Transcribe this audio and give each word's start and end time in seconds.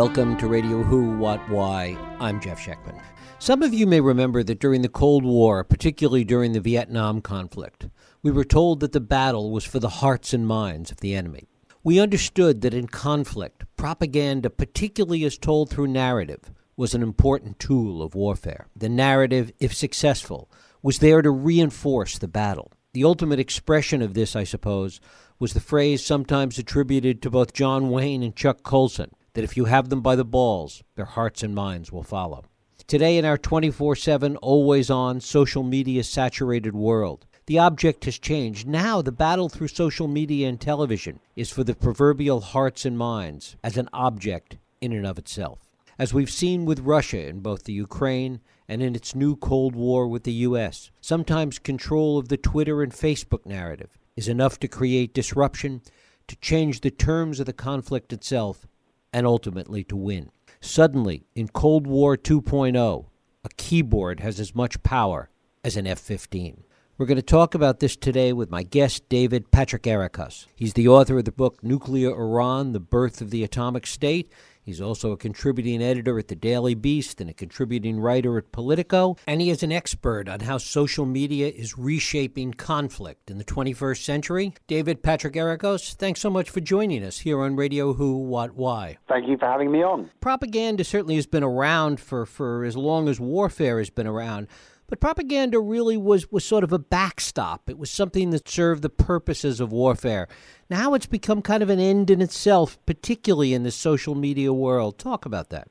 Welcome 0.00 0.38
to 0.38 0.46
Radio 0.46 0.82
Who, 0.82 1.18
What, 1.18 1.46
Why. 1.50 1.94
I'm 2.20 2.40
Jeff 2.40 2.58
Schechtman. 2.58 2.98
Some 3.38 3.62
of 3.62 3.74
you 3.74 3.86
may 3.86 4.00
remember 4.00 4.42
that 4.42 4.58
during 4.58 4.80
the 4.80 4.88
Cold 4.88 5.26
War, 5.26 5.62
particularly 5.62 6.24
during 6.24 6.52
the 6.52 6.60
Vietnam 6.60 7.20
conflict, 7.20 7.86
we 8.22 8.30
were 8.30 8.46
told 8.46 8.80
that 8.80 8.92
the 8.92 9.00
battle 9.00 9.50
was 9.50 9.66
for 9.66 9.78
the 9.78 9.90
hearts 9.90 10.32
and 10.32 10.46
minds 10.46 10.90
of 10.90 11.00
the 11.00 11.14
enemy. 11.14 11.50
We 11.84 12.00
understood 12.00 12.62
that 12.62 12.72
in 12.72 12.86
conflict, 12.86 13.66
propaganda, 13.76 14.48
particularly 14.48 15.22
as 15.24 15.36
told 15.36 15.68
through 15.68 15.88
narrative, 15.88 16.50
was 16.78 16.94
an 16.94 17.02
important 17.02 17.58
tool 17.58 18.00
of 18.00 18.14
warfare. 18.14 18.68
The 18.74 18.88
narrative, 18.88 19.52
if 19.60 19.74
successful, 19.74 20.50
was 20.80 21.00
there 21.00 21.20
to 21.20 21.30
reinforce 21.30 22.16
the 22.16 22.26
battle. 22.26 22.72
The 22.94 23.04
ultimate 23.04 23.38
expression 23.38 24.00
of 24.00 24.14
this, 24.14 24.34
I 24.34 24.44
suppose, 24.44 24.98
was 25.38 25.52
the 25.52 25.60
phrase 25.60 26.02
sometimes 26.02 26.58
attributed 26.58 27.20
to 27.20 27.28
both 27.28 27.52
John 27.52 27.90
Wayne 27.90 28.22
and 28.22 28.34
Chuck 28.34 28.62
Colson 28.62 29.10
that 29.34 29.44
if 29.44 29.56
you 29.56 29.66
have 29.66 29.88
them 29.88 30.00
by 30.00 30.16
the 30.16 30.24
balls, 30.24 30.82
their 30.96 31.04
hearts 31.04 31.42
and 31.42 31.54
minds 31.54 31.92
will 31.92 32.02
follow. 32.02 32.44
Today, 32.86 33.18
in 33.18 33.24
our 33.24 33.38
24 33.38 33.94
7, 33.96 34.36
always 34.38 34.90
on, 34.90 35.20
social 35.20 35.62
media 35.62 36.02
saturated 36.02 36.74
world, 36.74 37.26
the 37.46 37.58
object 37.58 38.04
has 38.04 38.18
changed. 38.18 38.66
Now, 38.66 39.02
the 39.02 39.12
battle 39.12 39.48
through 39.48 39.68
social 39.68 40.08
media 40.08 40.48
and 40.48 40.60
television 40.60 41.20
is 41.36 41.50
for 41.50 41.64
the 41.64 41.74
proverbial 41.74 42.40
hearts 42.40 42.84
and 42.84 42.98
minds 42.98 43.56
as 43.62 43.76
an 43.76 43.88
object 43.92 44.56
in 44.80 44.92
and 44.92 45.06
of 45.06 45.18
itself. 45.18 45.70
As 45.98 46.14
we've 46.14 46.30
seen 46.30 46.64
with 46.64 46.80
Russia 46.80 47.26
in 47.26 47.40
both 47.40 47.64
the 47.64 47.72
Ukraine 47.72 48.40
and 48.68 48.82
in 48.82 48.94
its 48.94 49.14
new 49.14 49.36
Cold 49.36 49.74
War 49.74 50.08
with 50.08 50.24
the 50.24 50.32
U.S., 50.48 50.90
sometimes 51.00 51.58
control 51.58 52.18
of 52.18 52.28
the 52.28 52.36
Twitter 52.36 52.82
and 52.82 52.92
Facebook 52.92 53.44
narrative 53.44 53.98
is 54.16 54.28
enough 54.28 54.58
to 54.60 54.68
create 54.68 55.12
disruption, 55.12 55.82
to 56.26 56.36
change 56.36 56.80
the 56.80 56.90
terms 56.90 57.40
of 57.40 57.46
the 57.46 57.52
conflict 57.52 58.12
itself, 58.12 58.66
and 59.12 59.26
ultimately 59.26 59.84
to 59.84 59.96
win. 59.96 60.30
Suddenly, 60.60 61.26
in 61.34 61.48
Cold 61.48 61.86
War 61.86 62.16
2.0, 62.16 63.06
a 63.44 63.48
keyboard 63.56 64.20
has 64.20 64.38
as 64.38 64.54
much 64.54 64.82
power 64.82 65.30
as 65.64 65.76
an 65.76 65.86
F 65.86 65.98
15. 65.98 66.64
We're 66.98 67.06
going 67.06 67.16
to 67.16 67.22
talk 67.22 67.54
about 67.54 67.80
this 67.80 67.96
today 67.96 68.34
with 68.34 68.50
my 68.50 68.62
guest, 68.62 69.08
David 69.08 69.50
Patrikarakos. 69.50 70.46
He's 70.54 70.74
the 70.74 70.88
author 70.88 71.16
of 71.16 71.24
the 71.24 71.32
book 71.32 71.64
Nuclear 71.64 72.10
Iran 72.10 72.72
The 72.72 72.80
Birth 72.80 73.22
of 73.22 73.30
the 73.30 73.42
Atomic 73.42 73.86
State 73.86 74.30
He's 74.70 74.80
also 74.80 75.10
a 75.10 75.16
contributing 75.16 75.82
editor 75.82 76.16
at 76.16 76.28
the 76.28 76.36
Daily 76.36 76.76
Beast 76.76 77.20
and 77.20 77.28
a 77.28 77.34
contributing 77.34 77.98
writer 77.98 78.38
at 78.38 78.52
Politico. 78.52 79.16
And 79.26 79.40
he 79.40 79.50
is 79.50 79.64
an 79.64 79.72
expert 79.72 80.28
on 80.28 80.38
how 80.38 80.58
social 80.58 81.04
media 81.04 81.48
is 81.48 81.76
reshaping 81.76 82.54
conflict 82.54 83.32
in 83.32 83.38
the 83.38 83.44
21st 83.44 84.04
century. 84.04 84.54
David 84.68 85.02
Patrikarakos, 85.02 85.94
thanks 85.94 86.20
so 86.20 86.30
much 86.30 86.48
for 86.48 86.60
joining 86.60 87.02
us 87.02 87.18
here 87.18 87.40
on 87.40 87.56
Radio 87.56 87.94
Who, 87.94 88.18
What, 88.18 88.54
Why. 88.54 88.98
Thank 89.08 89.26
you 89.26 89.36
for 89.36 89.46
having 89.46 89.72
me 89.72 89.82
on. 89.82 90.08
Propaganda 90.20 90.84
certainly 90.84 91.16
has 91.16 91.26
been 91.26 91.42
around 91.42 91.98
for, 91.98 92.24
for 92.24 92.64
as 92.64 92.76
long 92.76 93.08
as 93.08 93.18
warfare 93.18 93.78
has 93.78 93.90
been 93.90 94.06
around. 94.06 94.46
But 94.90 94.98
propaganda 94.98 95.60
really 95.60 95.96
was, 95.96 96.32
was 96.32 96.44
sort 96.44 96.64
of 96.64 96.72
a 96.72 96.78
backstop. 96.78 97.70
It 97.70 97.78
was 97.78 97.92
something 97.92 98.30
that 98.30 98.48
served 98.48 98.82
the 98.82 98.88
purposes 98.88 99.60
of 99.60 99.70
warfare. 99.70 100.26
Now 100.68 100.94
it's 100.94 101.06
become 101.06 101.42
kind 101.42 101.62
of 101.62 101.70
an 101.70 101.78
end 101.78 102.10
in 102.10 102.20
itself, 102.20 102.76
particularly 102.86 103.54
in 103.54 103.62
the 103.62 103.70
social 103.70 104.16
media 104.16 104.52
world. 104.52 104.98
Talk 104.98 105.24
about 105.24 105.50
that. 105.50 105.68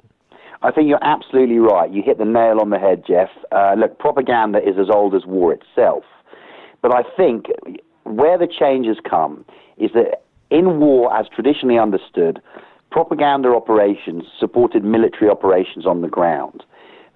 I 0.61 0.72
think 0.72 0.88
you're 0.88 1.03
absolutely 1.03 1.59
right. 1.59 1.92
You 1.92 2.02
hit 2.02 2.17
the 2.17 2.23
nail 2.23 2.59
on 2.61 2.70
the 2.70 2.80
head, 2.80 3.03
Jeff. 3.06 3.30
Uh, 3.52 3.76
look, 3.78 4.00
propaganda 4.00 4.59
is 4.59 4.76
as 4.80 4.89
old 4.89 5.14
as 5.14 5.26
war 5.26 5.54
itself. 5.54 6.06
But 6.81 6.95
I 6.95 7.04
think 7.17 7.48
where 8.05 8.38
the 8.38 8.48
change 8.48 8.88
has 8.88 8.98
come 9.08 9.43
is 9.77 9.92
that 9.95 10.23
in 10.49 10.80
war, 10.80 11.14
as 11.14 11.27
traditionally 11.27 11.77
understood, 11.77 12.42
propaganda 12.89 13.49
operations 13.49 14.23
supported 14.39 14.86
military 14.86 15.30
operations 15.30 15.86
on 15.86 16.02
the 16.02 16.08
ground. 16.08 16.64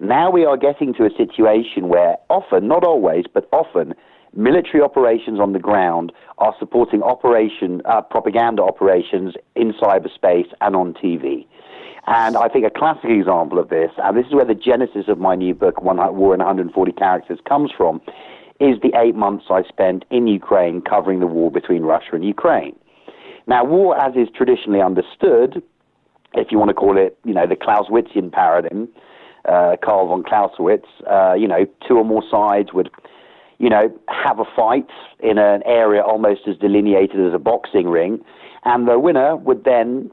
Now 0.00 0.30
we 0.30 0.44
are 0.44 0.56
getting 0.56 0.94
to 0.94 1.04
a 1.04 1.10
situation 1.16 1.88
where 1.88 2.16
often, 2.28 2.68
not 2.68 2.84
always, 2.84 3.24
but 3.32 3.48
often, 3.52 3.94
military 4.36 4.82
operations 4.82 5.38
on 5.38 5.52
the 5.52 5.58
ground 5.58 6.12
are 6.38 6.54
supporting 6.58 7.02
operation 7.02 7.80
uh, 7.84 8.02
propaganda 8.02 8.62
operations 8.62 9.34
in 9.54 9.72
cyberspace 9.74 10.48
and 10.60 10.74
on 10.74 10.94
TV. 10.94 11.46
And 12.06 12.36
I 12.36 12.48
think 12.48 12.66
a 12.66 12.70
classic 12.70 13.08
example 13.08 13.58
of 13.58 13.70
this, 13.70 13.90
and 13.98 14.16
this 14.16 14.26
is 14.26 14.34
where 14.34 14.44
the 14.44 14.54
genesis 14.54 15.04
of 15.08 15.18
my 15.18 15.34
new 15.34 15.54
book, 15.54 15.80
One 15.80 15.96
War 15.96 16.34
in 16.34 16.40
140 16.40 16.92
Characters, 16.92 17.38
comes 17.48 17.70
from, 17.74 18.02
is 18.60 18.76
the 18.82 18.92
eight 18.96 19.14
months 19.14 19.46
I 19.50 19.62
spent 19.62 20.04
in 20.10 20.26
Ukraine 20.26 20.82
covering 20.82 21.20
the 21.20 21.26
war 21.26 21.50
between 21.50 21.82
Russia 21.82 22.10
and 22.12 22.24
Ukraine. 22.24 22.76
Now, 23.46 23.64
war 23.64 23.98
as 23.98 24.14
is 24.16 24.28
traditionally 24.34 24.82
understood, 24.82 25.62
if 26.34 26.48
you 26.50 26.58
want 26.58 26.70
to 26.70 26.74
call 26.74 26.98
it, 26.98 27.18
you 27.24 27.32
know, 27.32 27.46
the 27.46 27.56
Clausewitzian 27.56 28.30
paradigm, 28.32 28.88
uh, 29.46 29.76
Karl 29.82 30.08
von 30.08 30.22
Clausewitz, 30.22 30.88
uh, 31.10 31.34
you 31.34 31.48
know, 31.48 31.66
two 31.86 31.96
or 31.96 32.04
more 32.04 32.22
sides 32.30 32.72
would, 32.72 32.90
you 33.58 33.68
know, 33.68 33.92
have 34.08 34.38
a 34.38 34.44
fight 34.56 34.88
in 35.20 35.38
an 35.38 35.62
area 35.64 36.02
almost 36.02 36.42
as 36.48 36.56
delineated 36.56 37.20
as 37.26 37.34
a 37.34 37.38
boxing 37.38 37.88
ring, 37.88 38.24
and 38.64 38.88
the 38.88 38.98
winner 38.98 39.36
would 39.36 39.64
then 39.64 40.10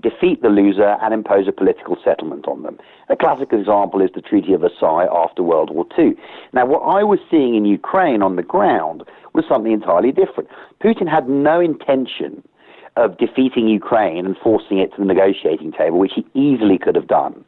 defeat 0.00 0.40
the 0.42 0.48
loser 0.48 0.96
and 1.02 1.12
impose 1.12 1.46
a 1.46 1.52
political 1.52 1.96
settlement 2.02 2.48
on 2.48 2.62
them. 2.62 2.78
A 3.10 3.16
classic 3.16 3.52
example 3.52 4.00
is 4.00 4.10
the 4.14 4.22
Treaty 4.22 4.54
of 4.54 4.62
Versailles 4.62 5.06
after 5.12 5.42
World 5.42 5.70
War 5.70 5.86
II. 5.98 6.14
Now, 6.52 6.66
what 6.66 6.80
I 6.80 7.04
was 7.04 7.18
seeing 7.30 7.54
in 7.54 7.64
Ukraine 7.64 8.22
on 8.22 8.36
the 8.36 8.42
ground 8.42 9.04
was 9.34 9.44
something 9.48 9.72
entirely 9.72 10.12
different. 10.12 10.48
Putin 10.82 11.08
had 11.08 11.28
no 11.28 11.60
intention 11.60 12.42
of 12.96 13.18
defeating 13.18 13.68
Ukraine 13.68 14.24
and 14.24 14.36
forcing 14.42 14.78
it 14.78 14.92
to 14.94 14.98
the 14.98 15.04
negotiating 15.04 15.72
table, 15.72 15.98
which 15.98 16.12
he 16.14 16.24
easily 16.34 16.78
could 16.78 16.94
have 16.94 17.08
done. 17.08 17.44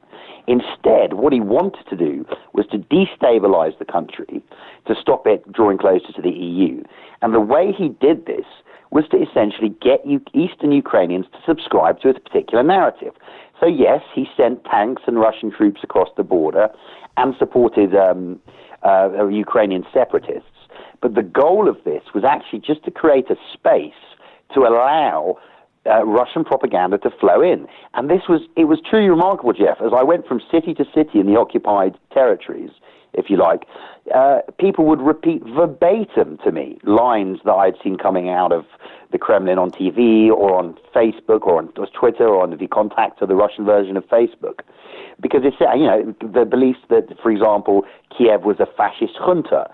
Instead, 0.46 1.14
what 1.14 1.32
he 1.32 1.40
wanted 1.40 1.84
to 1.88 1.96
do 1.96 2.24
was 2.52 2.66
to 2.68 2.78
destabilize 2.78 3.76
the 3.78 3.84
country, 3.84 4.42
to 4.86 4.94
stop 5.00 5.26
it 5.26 5.50
drawing 5.52 5.78
closer 5.78 6.12
to 6.12 6.22
the 6.22 6.30
EU. 6.30 6.82
And 7.22 7.34
the 7.34 7.40
way 7.40 7.72
he 7.76 7.88
did 7.88 8.26
this 8.26 8.46
was 8.90 9.04
to 9.10 9.16
essentially 9.16 9.70
get 9.82 10.00
Eastern 10.32 10.72
Ukrainians 10.72 11.26
to 11.32 11.38
subscribe 11.44 12.00
to 12.00 12.10
a 12.10 12.14
particular 12.14 12.62
narrative. 12.62 13.14
So, 13.58 13.66
yes, 13.66 14.02
he 14.14 14.26
sent 14.36 14.64
tanks 14.64 15.02
and 15.06 15.18
Russian 15.18 15.50
troops 15.50 15.80
across 15.82 16.08
the 16.16 16.22
border 16.22 16.68
and 17.16 17.34
supported 17.38 17.94
um, 17.96 18.38
uh, 18.84 19.26
Ukrainian 19.26 19.84
separatists. 19.92 20.50
But 21.00 21.14
the 21.14 21.22
goal 21.22 21.68
of 21.68 21.82
this 21.84 22.02
was 22.14 22.24
actually 22.24 22.60
just 22.60 22.84
to 22.84 22.90
create 22.90 23.30
a 23.30 23.36
space 23.52 23.92
to 24.54 24.60
allow 24.60 25.38
uh, 25.88 26.04
Russian 26.04 26.44
propaganda 26.44 26.98
to 26.98 27.10
flow 27.10 27.42
in. 27.42 27.66
And 27.94 28.10
this 28.10 28.22
was, 28.28 28.42
it 28.56 28.64
was 28.64 28.78
truly 28.88 29.08
remarkable, 29.08 29.52
Jeff, 29.52 29.80
as 29.80 29.92
I 29.94 30.02
went 30.02 30.26
from 30.26 30.40
city 30.50 30.74
to 30.74 30.84
city 30.94 31.20
in 31.20 31.26
the 31.26 31.36
occupied 31.36 31.96
territories, 32.12 32.70
if 33.16 33.30
you 33.30 33.36
like, 33.36 33.66
uh, 34.14 34.40
people 34.58 34.84
would 34.84 35.00
repeat 35.00 35.42
verbatim 35.42 36.38
to 36.44 36.52
me 36.52 36.78
lines 36.84 37.38
that 37.44 37.54
I'd 37.54 37.74
seen 37.82 37.96
coming 37.96 38.28
out 38.28 38.52
of 38.52 38.66
the 39.10 39.18
Kremlin 39.18 39.58
on 39.58 39.70
TV 39.70 40.28
or 40.28 40.54
on 40.54 40.76
Facebook 40.94 41.42
or 41.42 41.58
on 41.58 41.68
Twitter 41.68 42.28
or 42.28 42.42
on 42.42 42.50
the 42.50 42.56
VKontakte 42.56 43.22
of 43.22 43.28
the 43.28 43.34
Russian 43.34 43.64
version 43.64 43.96
of 43.96 44.04
Facebook. 44.06 44.60
Because 45.20 45.40
it's, 45.44 45.56
you 45.60 45.86
know, 45.86 46.14
the 46.20 46.44
belief 46.44 46.76
that, 46.90 47.08
for 47.22 47.30
example, 47.30 47.84
Kiev 48.16 48.44
was 48.44 48.60
a 48.60 48.66
fascist 48.76 49.14
junta 49.18 49.70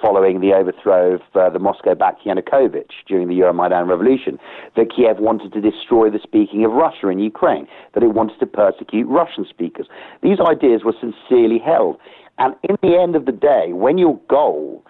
following 0.00 0.40
the 0.40 0.52
overthrow 0.52 1.14
of 1.14 1.22
uh, 1.34 1.50
the 1.50 1.58
Moscow-backed 1.58 2.24
Yanukovych 2.24 2.90
during 3.06 3.28
the 3.28 3.34
Euromaidan 3.34 3.88
revolution, 3.88 4.38
that 4.76 4.90
Kiev 4.94 5.18
wanted 5.18 5.52
to 5.52 5.60
destroy 5.60 6.10
the 6.10 6.20
speaking 6.22 6.64
of 6.64 6.72
Russia 6.72 7.08
in 7.08 7.18
Ukraine, 7.18 7.66
that 7.94 8.02
it 8.02 8.14
wanted 8.14 8.38
to 8.40 8.46
persecute 8.46 9.06
Russian 9.06 9.46
speakers. 9.48 9.86
These 10.22 10.38
ideas 10.40 10.82
were 10.84 10.94
sincerely 11.00 11.58
held. 11.58 11.98
And 12.38 12.54
in 12.62 12.76
the 12.82 12.98
end 12.98 13.16
of 13.16 13.24
the 13.24 13.32
day, 13.32 13.72
when 13.72 13.98
your 13.98 14.20
goal 14.28 14.84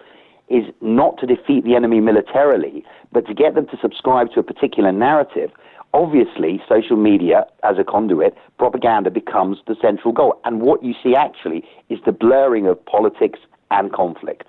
is 0.49 0.65
not 0.81 1.17
to 1.19 1.25
defeat 1.25 1.63
the 1.63 1.75
enemy 1.75 1.99
militarily, 1.99 2.85
but 3.11 3.25
to 3.27 3.33
get 3.33 3.55
them 3.55 3.67
to 3.67 3.77
subscribe 3.81 4.31
to 4.31 4.39
a 4.39 4.43
particular 4.43 4.91
narrative, 4.91 5.51
obviously 5.93 6.61
social 6.67 6.95
media 6.95 7.45
as 7.63 7.77
a 7.77 7.83
conduit, 7.83 8.35
propaganda 8.57 9.09
becomes 9.09 9.57
the 9.67 9.75
central 9.81 10.13
goal. 10.13 10.39
And 10.45 10.61
what 10.61 10.83
you 10.83 10.93
see 11.03 11.15
actually 11.15 11.67
is 11.89 11.99
the 12.05 12.11
blurring 12.11 12.67
of 12.67 12.83
politics 12.85 13.39
and 13.71 13.91
conflict. 13.91 14.47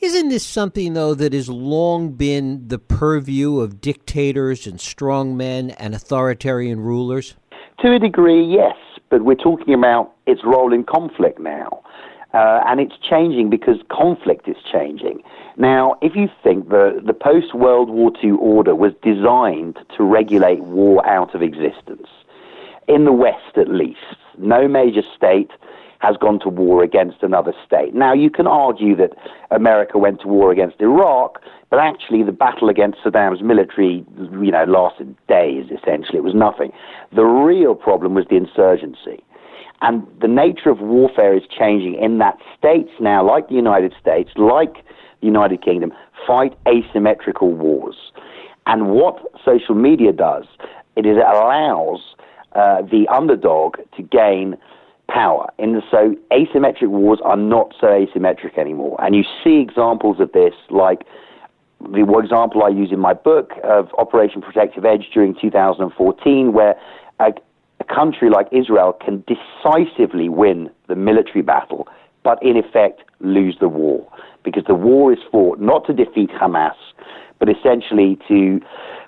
Isn't 0.00 0.28
this 0.28 0.44
something, 0.44 0.92
though, 0.92 1.14
that 1.14 1.32
has 1.32 1.48
long 1.48 2.12
been 2.12 2.68
the 2.68 2.78
purview 2.78 3.60
of 3.60 3.80
dictators 3.80 4.66
and 4.66 4.78
strongmen 4.78 5.74
and 5.78 5.94
authoritarian 5.94 6.80
rulers? 6.80 7.34
To 7.80 7.94
a 7.94 7.98
degree, 7.98 8.44
yes, 8.44 8.76
but 9.08 9.22
we're 9.22 9.36
talking 9.36 9.72
about 9.72 10.12
its 10.26 10.44
role 10.44 10.72
in 10.74 10.84
conflict 10.84 11.38
now. 11.38 11.82
Uh, 12.34 12.60
and 12.66 12.78
it's 12.80 12.94
changing 12.98 13.48
because 13.48 13.78
conflict 13.90 14.46
is 14.46 14.56
changing. 14.70 15.22
Now, 15.56 15.96
if 16.02 16.14
you 16.14 16.28
think 16.42 16.68
the, 16.68 17.00
the 17.02 17.14
post 17.14 17.54
World 17.54 17.88
War 17.88 18.12
II 18.22 18.32
order 18.32 18.74
was 18.74 18.92
designed 19.02 19.78
to 19.96 20.04
regulate 20.04 20.60
war 20.60 21.06
out 21.08 21.34
of 21.34 21.40
existence, 21.40 22.08
in 22.86 23.06
the 23.06 23.12
West 23.12 23.56
at 23.56 23.68
least, 23.68 24.16
no 24.36 24.68
major 24.68 25.02
state 25.16 25.50
has 26.00 26.16
gone 26.16 26.38
to 26.40 26.48
war 26.48 26.82
against 26.82 27.22
another 27.22 27.52
state. 27.66 27.94
Now, 27.94 28.12
you 28.12 28.30
can 28.30 28.46
argue 28.46 28.96
that 28.96 29.12
America 29.50 29.98
went 29.98 30.20
to 30.20 30.28
war 30.28 30.52
against 30.52 30.80
Iraq, 30.80 31.40
but 31.70 31.78
actually 31.78 32.22
the 32.22 32.32
battle 32.32 32.68
against 32.68 32.98
Saddam's 33.02 33.42
military, 33.42 34.04
you 34.18 34.50
know, 34.50 34.64
lasted 34.64 35.14
days, 35.26 35.66
essentially. 35.66 36.18
It 36.18 36.24
was 36.24 36.34
nothing. 36.34 36.72
The 37.14 37.24
real 37.24 37.74
problem 37.74 38.14
was 38.14 38.26
the 38.28 38.36
insurgency. 38.36 39.22
And 39.82 40.06
the 40.20 40.28
nature 40.28 40.70
of 40.70 40.80
warfare 40.80 41.36
is 41.36 41.42
changing 41.46 41.94
in 42.02 42.18
that 42.18 42.38
states 42.58 42.90
now, 43.00 43.26
like 43.26 43.48
the 43.48 43.54
United 43.54 43.94
States, 44.00 44.30
like 44.36 44.84
the 45.20 45.26
United 45.26 45.62
Kingdom, 45.62 45.92
fight 46.26 46.56
asymmetrical 46.66 47.52
wars. 47.52 47.96
And 48.66 48.90
what 48.90 49.18
social 49.44 49.74
media 49.74 50.12
does, 50.12 50.44
it 50.96 51.04
is 51.04 51.18
it 51.18 51.24
allows 51.26 52.00
uh, 52.52 52.82
the 52.82 53.06
underdog 53.08 53.76
to 53.96 54.02
gain 54.02 54.56
power. 55.16 55.50
And 55.58 55.82
so 55.90 56.14
asymmetric 56.30 56.88
wars 56.88 57.20
are 57.24 57.38
not 57.38 57.74
so 57.80 57.86
asymmetric 57.86 58.58
anymore. 58.58 58.96
And 59.02 59.14
you 59.14 59.24
see 59.42 59.60
examples 59.60 60.20
of 60.20 60.30
this, 60.32 60.52
like 60.68 61.06
the 61.80 62.04
example 62.22 62.62
I 62.62 62.68
use 62.68 62.92
in 62.92 62.98
my 62.98 63.14
book 63.14 63.52
of 63.64 63.88
Operation 63.96 64.42
Protective 64.42 64.84
Edge 64.84 65.08
during 65.14 65.34
2014, 65.40 66.52
where 66.52 66.78
a, 67.18 67.32
a 67.80 67.84
country 67.84 68.28
like 68.28 68.46
Israel 68.52 68.92
can 68.92 69.24
decisively 69.26 70.28
win 70.28 70.70
the 70.86 70.96
military 70.96 71.42
battle, 71.42 71.88
but 72.22 72.38
in 72.42 72.58
effect 72.58 73.00
lose 73.20 73.56
the 73.58 73.68
war. 73.68 74.06
Because 74.44 74.64
the 74.66 74.74
war 74.74 75.14
is 75.14 75.18
fought 75.32 75.58
not 75.58 75.86
to 75.86 75.94
defeat 75.94 76.28
Hamas, 76.30 76.76
but 77.38 77.48
essentially 77.48 78.18
to 78.28 78.60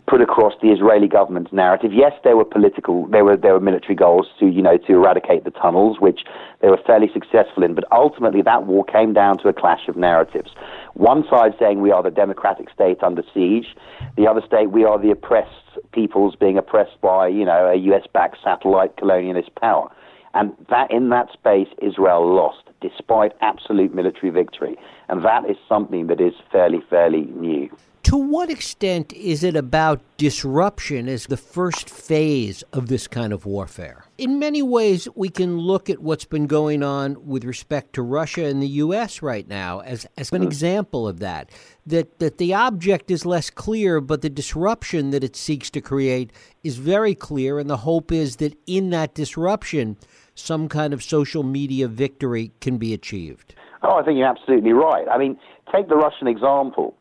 put 0.08 0.22
across 0.22 0.54
the 0.62 0.68
Israeli 0.68 1.06
government's 1.06 1.52
narrative. 1.52 1.92
Yes, 1.92 2.12
there 2.24 2.36
were 2.36 2.44
political, 2.44 3.06
there 3.08 3.24
were 3.24 3.36
there 3.36 3.52
were 3.52 3.60
military 3.60 3.94
goals 3.94 4.26
to 4.40 4.46
you 4.46 4.62
know 4.62 4.78
to 4.78 4.92
eradicate 4.92 5.44
the 5.44 5.50
tunnels, 5.50 6.00
which 6.00 6.20
they 6.60 6.68
were 6.68 6.80
fairly 6.86 7.10
successful 7.12 7.62
in. 7.62 7.74
But 7.74 7.84
ultimately, 7.92 8.42
that 8.42 8.66
war 8.66 8.84
came 8.84 9.12
down 9.12 9.38
to 9.38 9.48
a 9.48 9.52
clash 9.52 9.86
of 9.86 9.96
narratives. 9.96 10.50
One 10.94 11.24
side 11.28 11.54
saying 11.58 11.82
we 11.82 11.92
are 11.92 12.02
the 12.02 12.10
democratic 12.10 12.70
state 12.70 13.02
under 13.02 13.22
siege, 13.34 13.76
the 14.16 14.26
other 14.26 14.40
state 14.44 14.70
we 14.70 14.84
are 14.84 14.98
the 14.98 15.10
oppressed 15.10 15.52
peoples 15.92 16.34
being 16.34 16.56
oppressed 16.56 17.00
by 17.02 17.28
you 17.28 17.44
know 17.44 17.70
a 17.70 17.76
U.S.-backed 17.76 18.42
satellite 18.42 18.96
colonialist 18.96 19.54
power. 19.60 19.90
And 20.34 20.54
that 20.70 20.90
in 20.90 21.08
that 21.10 21.32
space, 21.32 21.68
Israel 21.82 22.34
lost 22.34 22.64
despite 22.80 23.32
absolute 23.40 23.94
military 23.94 24.30
victory, 24.30 24.76
and 25.08 25.24
that 25.24 25.48
is 25.50 25.56
something 25.68 26.06
that 26.06 26.20
is 26.20 26.34
fairly 26.50 26.80
fairly 26.88 27.26
new. 27.34 27.68
To 28.08 28.16
what 28.16 28.48
extent 28.48 29.12
is 29.12 29.44
it 29.44 29.54
about 29.54 30.00
disruption 30.16 31.10
as 31.10 31.26
the 31.26 31.36
first 31.36 31.90
phase 31.90 32.64
of 32.72 32.88
this 32.88 33.06
kind 33.06 33.34
of 33.34 33.44
warfare? 33.44 34.06
In 34.16 34.38
many 34.38 34.62
ways, 34.62 35.08
we 35.14 35.28
can 35.28 35.58
look 35.58 35.90
at 35.90 35.98
what's 35.98 36.24
been 36.24 36.46
going 36.46 36.82
on 36.82 37.26
with 37.26 37.44
respect 37.44 37.92
to 37.92 38.02
Russia 38.02 38.46
and 38.46 38.62
the 38.62 38.80
U.S. 38.80 39.20
right 39.20 39.46
now 39.46 39.80
as, 39.80 40.06
as 40.16 40.32
an 40.32 40.40
hmm. 40.40 40.48
example 40.48 41.06
of 41.06 41.18
that. 41.18 41.50
That, 41.84 42.18
that 42.18 42.38
the 42.38 42.54
object 42.54 43.10
is 43.10 43.26
less 43.26 43.50
clear, 43.50 44.00
but 44.00 44.22
the 44.22 44.30
disruption 44.30 45.10
that 45.10 45.22
it 45.22 45.36
seeks 45.36 45.68
to 45.68 45.82
create 45.82 46.32
is 46.64 46.78
very 46.78 47.14
clear, 47.14 47.58
and 47.58 47.68
the 47.68 47.76
hope 47.76 48.10
is 48.10 48.36
that 48.36 48.56
in 48.66 48.88
that 48.88 49.12
disruption, 49.12 49.98
some 50.34 50.66
kind 50.70 50.94
of 50.94 51.02
social 51.02 51.42
media 51.42 51.88
victory 51.88 52.52
can 52.62 52.78
be 52.78 52.94
achieved. 52.94 53.54
Oh, 53.82 53.98
I 53.98 54.02
think 54.02 54.16
you're 54.16 54.26
absolutely 54.26 54.72
right. 54.72 55.06
I 55.10 55.18
mean, 55.18 55.38
take 55.70 55.90
the 55.90 55.96
Russian 55.96 56.26
example 56.26 56.97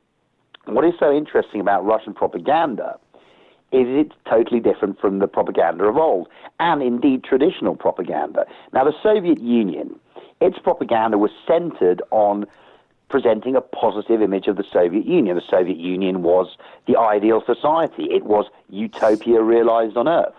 what 0.75 0.85
is 0.85 0.93
so 0.99 1.15
interesting 1.15 1.61
about 1.61 1.85
Russian 1.85 2.13
propaganda 2.13 2.97
is 3.71 3.85
it's 3.87 4.15
totally 4.29 4.59
different 4.59 4.99
from 4.99 5.19
the 5.19 5.27
propaganda 5.27 5.83
of 5.85 5.97
old, 5.97 6.27
and 6.59 6.81
indeed 6.81 7.23
traditional 7.23 7.75
propaganda. 7.75 8.45
Now, 8.73 8.85
the 8.85 8.93
Soviet 9.03 9.41
Union, 9.41 9.99
its 10.39 10.57
propaganda 10.57 11.17
was 11.17 11.31
centered 11.45 12.01
on 12.11 12.45
presenting 13.09 13.55
a 13.55 13.61
positive 13.61 14.21
image 14.21 14.47
of 14.47 14.57
the 14.57 14.63
Soviet 14.71 15.05
Union. 15.05 15.35
The 15.35 15.41
Soviet 15.49 15.77
Union 15.77 16.23
was 16.23 16.57
the 16.87 16.97
ideal 16.97 17.43
society, 17.45 18.05
it 18.05 18.25
was 18.25 18.45
utopia 18.69 19.41
realized 19.41 19.97
on 19.97 20.07
earth. 20.07 20.33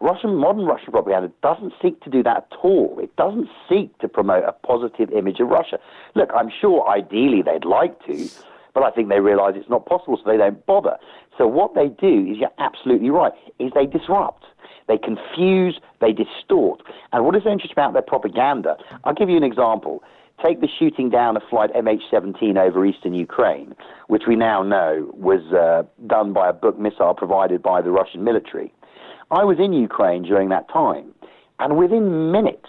Russian 0.00 0.36
modern 0.36 0.66
Russian 0.66 0.92
propaganda 0.92 1.30
doesn't 1.42 1.72
seek 1.80 2.02
to 2.02 2.10
do 2.10 2.22
that 2.24 2.48
at 2.50 2.58
all. 2.62 2.98
It 3.00 3.14
doesn't 3.16 3.48
seek 3.68 3.96
to 3.98 4.08
promote 4.08 4.44
a 4.44 4.52
positive 4.52 5.10
image 5.10 5.40
of 5.40 5.48
Russia. 5.48 5.78
Look, 6.14 6.30
I'm 6.34 6.50
sure 6.50 6.86
ideally 6.88 7.40
they'd 7.40 7.64
like 7.64 8.04
to, 8.06 8.28
but 8.74 8.82
I 8.82 8.90
think 8.90 9.08
they 9.08 9.20
realize 9.20 9.54
it's 9.56 9.70
not 9.70 9.86
possible, 9.86 10.18
so 10.22 10.30
they 10.30 10.36
don't 10.36 10.64
bother. 10.66 10.96
So 11.38 11.46
what 11.46 11.74
they 11.74 11.88
do 11.88 12.28
is, 12.30 12.38
you're 12.38 12.50
absolutely 12.58 13.10
right, 13.10 13.32
is 13.58 13.72
they 13.74 13.86
disrupt. 13.86 14.44
They 14.88 14.98
confuse, 14.98 15.80
they 16.00 16.12
distort. 16.12 16.82
And 17.12 17.24
what 17.24 17.34
is 17.34 17.42
interesting 17.46 17.72
about 17.72 17.92
their 17.94 18.02
propaganda, 18.02 18.76
I'll 19.04 19.14
give 19.14 19.30
you 19.30 19.36
an 19.36 19.44
example. 19.44 20.02
Take 20.44 20.60
the 20.60 20.68
shooting 20.78 21.10
down 21.10 21.36
of 21.36 21.42
flight 21.48 21.70
MH17 21.74 22.58
over 22.58 22.84
eastern 22.84 23.14
Ukraine, 23.14 23.74
which 24.08 24.24
we 24.26 24.36
now 24.36 24.62
know 24.62 25.10
was 25.14 25.40
uh, 25.54 25.84
done 26.06 26.32
by 26.32 26.50
a 26.50 26.52
Buk 26.52 26.78
missile 26.78 27.14
provided 27.14 27.62
by 27.62 27.80
the 27.80 27.90
Russian 27.90 28.24
military. 28.24 28.74
I 29.30 29.44
was 29.44 29.58
in 29.58 29.72
Ukraine 29.72 30.22
during 30.22 30.48
that 30.50 30.68
time, 30.68 31.14
and 31.60 31.78
within 31.78 32.32
minutes, 32.32 32.68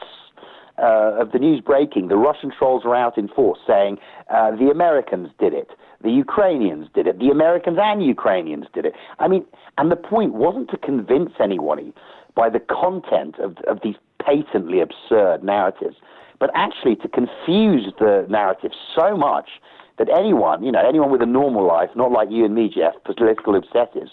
uh, 0.78 1.22
of 1.22 1.32
the 1.32 1.40
news 1.40 1.62
breaking, 1.62 2.08
the 2.08 2.18
Russian 2.18 2.52
trolls 2.58 2.84
were 2.84 2.96
out 2.96 3.18
in 3.18 3.28
force 3.28 3.60
saying 3.66 3.98
uh, 4.30 4.52
the 4.52 4.70
Americans 4.70 5.30
did 5.40 5.54
it, 5.54 5.70
the 6.04 6.12
Ukrainians 6.12 6.88
did 6.94 7.08
it, 7.08 7.20
the 7.20 7.30
Americans 7.30 7.78
and 7.82 8.06
Ukrainians 8.06 8.66
did 8.74 8.86
it. 8.86 8.94
I 9.20 9.28
mean, 9.28 9.46
and 9.78 9.92
the 9.92 9.96
point 9.96 10.34
wasn't 10.34 10.70
to 10.72 10.78
convince 10.78 11.32
anyone 11.42 11.94
by 12.36 12.50
the 12.50 12.60
content 12.60 13.40
of, 13.40 13.58
of 13.68 13.80
these 13.84 13.96
patently 14.24 14.82
absurd 14.82 15.44
narratives, 15.44 15.96
but 16.40 16.50
actually 16.54 16.96
to 16.98 17.08
confuse 17.08 17.94
the 18.00 18.26
narrative 18.30 18.72
so 18.96 19.16
much 19.16 19.50
that 19.98 20.10
anyone, 20.10 20.64
you 20.64 20.72
know, 20.72 20.86
anyone 20.88 21.10
with 21.10 21.22
a 21.22 21.26
normal 21.26 21.66
life, 21.66 21.90
not 21.96 22.12
like 22.12 22.28
you 22.30 22.44
and 22.44 22.54
me, 22.54 22.70
Jeff, 22.70 22.94
political 23.06 23.54
obsessives, 23.54 24.10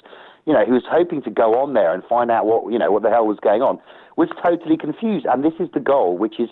you 0.46 0.52
know, 0.52 0.64
who 0.64 0.72
was 0.72 0.84
hoping 0.88 1.22
to 1.22 1.30
go 1.30 1.60
on 1.60 1.74
there 1.74 1.92
and 1.92 2.02
find 2.08 2.30
out 2.30 2.46
what, 2.46 2.72
you 2.72 2.78
know, 2.78 2.90
what 2.90 3.02
the 3.02 3.10
hell 3.10 3.26
was 3.26 3.38
going 3.42 3.62
on, 3.62 3.80
was 4.16 4.28
totally 4.42 4.76
confused. 4.76 5.26
And 5.26 5.44
this 5.44 5.54
is 5.58 5.68
the 5.72 5.80
goal, 5.80 6.16
which 6.18 6.38
is 6.38 6.48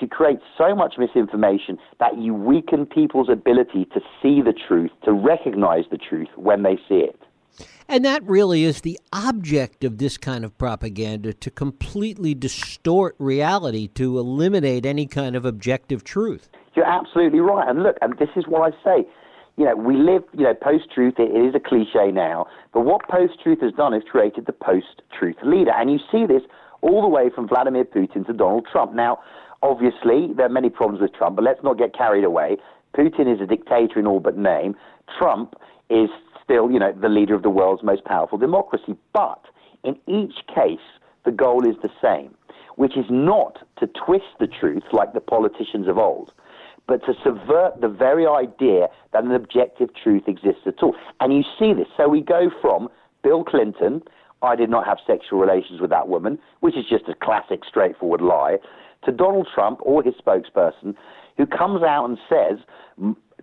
to 0.00 0.06
create 0.06 0.38
so 0.58 0.74
much 0.74 0.94
misinformation 0.98 1.78
that 2.00 2.18
you 2.18 2.34
weaken 2.34 2.84
people's 2.86 3.28
ability 3.28 3.86
to 3.94 4.00
see 4.20 4.42
the 4.42 4.54
truth, 4.66 4.90
to 5.04 5.12
recognize 5.12 5.84
the 5.90 5.98
truth 5.98 6.28
when 6.36 6.62
they 6.62 6.76
see 6.88 6.96
it. 6.96 7.20
And 7.88 8.04
that 8.04 8.24
really 8.24 8.64
is 8.64 8.80
the 8.80 8.98
object 9.12 9.84
of 9.84 9.98
this 9.98 10.16
kind 10.16 10.44
of 10.44 10.56
propaganda 10.58 11.32
to 11.34 11.50
completely 11.50 12.34
distort 12.34 13.14
reality, 13.18 13.86
to 13.94 14.18
eliminate 14.18 14.84
any 14.84 15.06
kind 15.06 15.36
of 15.36 15.44
objective 15.44 16.02
truth. 16.02 16.48
You're 16.74 16.86
absolutely 16.86 17.40
right. 17.40 17.68
And 17.68 17.82
look, 17.82 17.96
and 18.02 18.18
this 18.18 18.30
is 18.34 18.44
what 18.48 18.72
I 18.72 18.76
say. 18.82 19.08
You 19.56 19.66
know, 19.66 19.76
we 19.76 19.94
live, 19.96 20.24
you 20.32 20.42
know, 20.42 20.54
post 20.54 20.90
truth, 20.92 21.14
it 21.18 21.30
is 21.30 21.54
a 21.54 21.60
cliche 21.60 22.10
now, 22.10 22.46
but 22.72 22.80
what 22.80 23.08
post 23.08 23.34
truth 23.40 23.60
has 23.60 23.72
done 23.74 23.94
is 23.94 24.02
created 24.10 24.46
the 24.46 24.52
post 24.52 25.02
truth 25.16 25.36
leader. 25.44 25.70
And 25.70 25.92
you 25.92 25.98
see 26.10 26.26
this 26.26 26.42
all 26.84 27.02
the 27.02 27.08
way 27.08 27.30
from 27.34 27.48
Vladimir 27.48 27.84
Putin 27.84 28.26
to 28.26 28.32
Donald 28.32 28.66
Trump. 28.70 28.94
Now, 28.94 29.18
obviously, 29.62 30.32
there 30.36 30.46
are 30.46 30.50
many 30.50 30.68
problems 30.70 31.00
with 31.00 31.14
Trump, 31.14 31.36
but 31.36 31.44
let's 31.44 31.62
not 31.64 31.78
get 31.78 31.94
carried 31.94 32.24
away. 32.24 32.58
Putin 32.96 33.32
is 33.32 33.40
a 33.40 33.46
dictator 33.46 33.98
in 33.98 34.06
all 34.06 34.20
but 34.20 34.36
name. 34.36 34.76
Trump 35.18 35.54
is 35.90 36.10
still, 36.42 36.70
you 36.70 36.78
know, 36.78 36.92
the 36.92 37.08
leader 37.08 37.34
of 37.34 37.42
the 37.42 37.50
world's 37.50 37.82
most 37.82 38.04
powerful 38.04 38.38
democracy. 38.38 38.94
But 39.12 39.42
in 39.82 39.96
each 40.06 40.46
case, 40.54 40.86
the 41.24 41.32
goal 41.32 41.66
is 41.66 41.76
the 41.82 41.90
same, 42.02 42.34
which 42.76 42.96
is 42.96 43.06
not 43.08 43.58
to 43.78 43.86
twist 43.86 44.36
the 44.38 44.46
truth 44.46 44.84
like 44.92 45.14
the 45.14 45.20
politicians 45.20 45.88
of 45.88 45.96
old, 45.96 46.32
but 46.86 47.04
to 47.06 47.14
subvert 47.24 47.80
the 47.80 47.88
very 47.88 48.26
idea 48.26 48.88
that 49.12 49.24
an 49.24 49.32
objective 49.32 49.88
truth 49.94 50.24
exists 50.26 50.66
at 50.66 50.82
all. 50.82 50.94
And 51.20 51.32
you 51.32 51.42
see 51.58 51.72
this. 51.72 51.88
So 51.96 52.08
we 52.08 52.20
go 52.20 52.50
from 52.60 52.88
Bill 53.22 53.42
Clinton, 53.42 54.02
I 54.44 54.56
did 54.56 54.70
not 54.70 54.86
have 54.86 54.98
sexual 55.06 55.38
relations 55.38 55.80
with 55.80 55.90
that 55.90 56.08
woman, 56.08 56.38
which 56.60 56.76
is 56.76 56.84
just 56.88 57.08
a 57.08 57.14
classic, 57.14 57.60
straightforward 57.66 58.20
lie, 58.20 58.58
to 59.04 59.12
Donald 59.12 59.48
Trump 59.54 59.80
or 59.82 60.02
his 60.02 60.14
spokesperson, 60.14 60.94
who 61.36 61.46
comes 61.46 61.82
out 61.82 62.06
and 62.06 62.18
says 62.28 62.58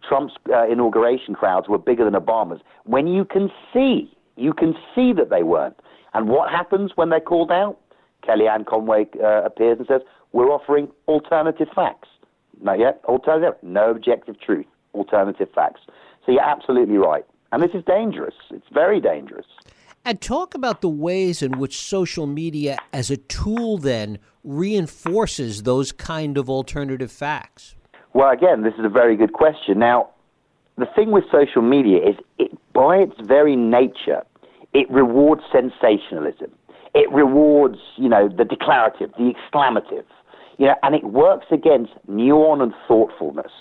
Trump's 0.07 0.33
uh, 0.53 0.67
inauguration 0.67 1.35
crowds 1.35 1.67
were 1.67 1.77
bigger 1.77 2.05
than 2.05 2.13
Obama's, 2.13 2.61
when 2.85 3.07
you 3.07 3.25
can 3.25 3.51
see, 3.73 4.11
you 4.35 4.53
can 4.53 4.73
see 4.95 5.13
that 5.13 5.29
they 5.29 5.43
weren't. 5.43 5.79
And 6.13 6.27
what 6.27 6.49
happens 6.49 6.91
when 6.95 7.09
they're 7.09 7.19
called 7.19 7.51
out? 7.51 7.77
Kellyanne 8.23 8.65
Conway 8.65 9.07
uh, 9.21 9.43
appears 9.43 9.77
and 9.79 9.87
says, 9.87 10.01
We're 10.31 10.49
offering 10.49 10.89
alternative 11.07 11.67
facts. 11.73 12.09
Not 12.61 12.79
yet. 12.79 13.01
Alternative. 13.05 13.55
No 13.63 13.89
objective 13.91 14.39
truth. 14.39 14.67
Alternative 14.93 15.47
facts. 15.53 15.81
So 16.25 16.31
you're 16.31 16.43
absolutely 16.43 16.97
right. 16.97 17.25
And 17.51 17.61
this 17.61 17.71
is 17.73 17.83
dangerous. 17.85 18.35
It's 18.51 18.67
very 18.71 19.01
dangerous. 19.01 19.47
And 20.03 20.19
talk 20.19 20.55
about 20.55 20.81
the 20.81 20.89
ways 20.89 21.43
in 21.43 21.59
which 21.59 21.79
social 21.79 22.25
media 22.25 22.79
as 22.91 23.11
a 23.11 23.17
tool 23.17 23.77
then 23.77 24.17
reinforces 24.43 25.61
those 25.61 25.91
kind 25.91 26.39
of 26.39 26.49
alternative 26.49 27.11
facts. 27.11 27.75
Well, 28.13 28.31
again, 28.31 28.63
this 28.63 28.73
is 28.79 28.85
a 28.85 28.89
very 28.89 29.15
good 29.15 29.33
question. 29.33 29.77
Now, 29.77 30.09
the 30.77 30.87
thing 30.95 31.11
with 31.11 31.25
social 31.31 31.61
media 31.61 31.99
is 31.99 32.15
it, 32.39 32.51
by 32.73 32.97
its 32.97 33.13
very 33.21 33.55
nature, 33.55 34.23
it 34.73 34.89
rewards 34.89 35.43
sensationalism. 35.51 36.51
It 36.95 37.09
rewards, 37.11 37.77
you 37.95 38.09
know, 38.09 38.27
the 38.27 38.43
declarative, 38.43 39.11
the 39.19 39.31
exclamative. 39.33 40.05
You 40.57 40.67
know, 40.67 40.75
and 40.81 40.95
it 40.95 41.03
works 41.03 41.45
against 41.51 41.91
nuance 42.07 42.61
and 42.61 42.73
thoughtfulness. 42.87 43.51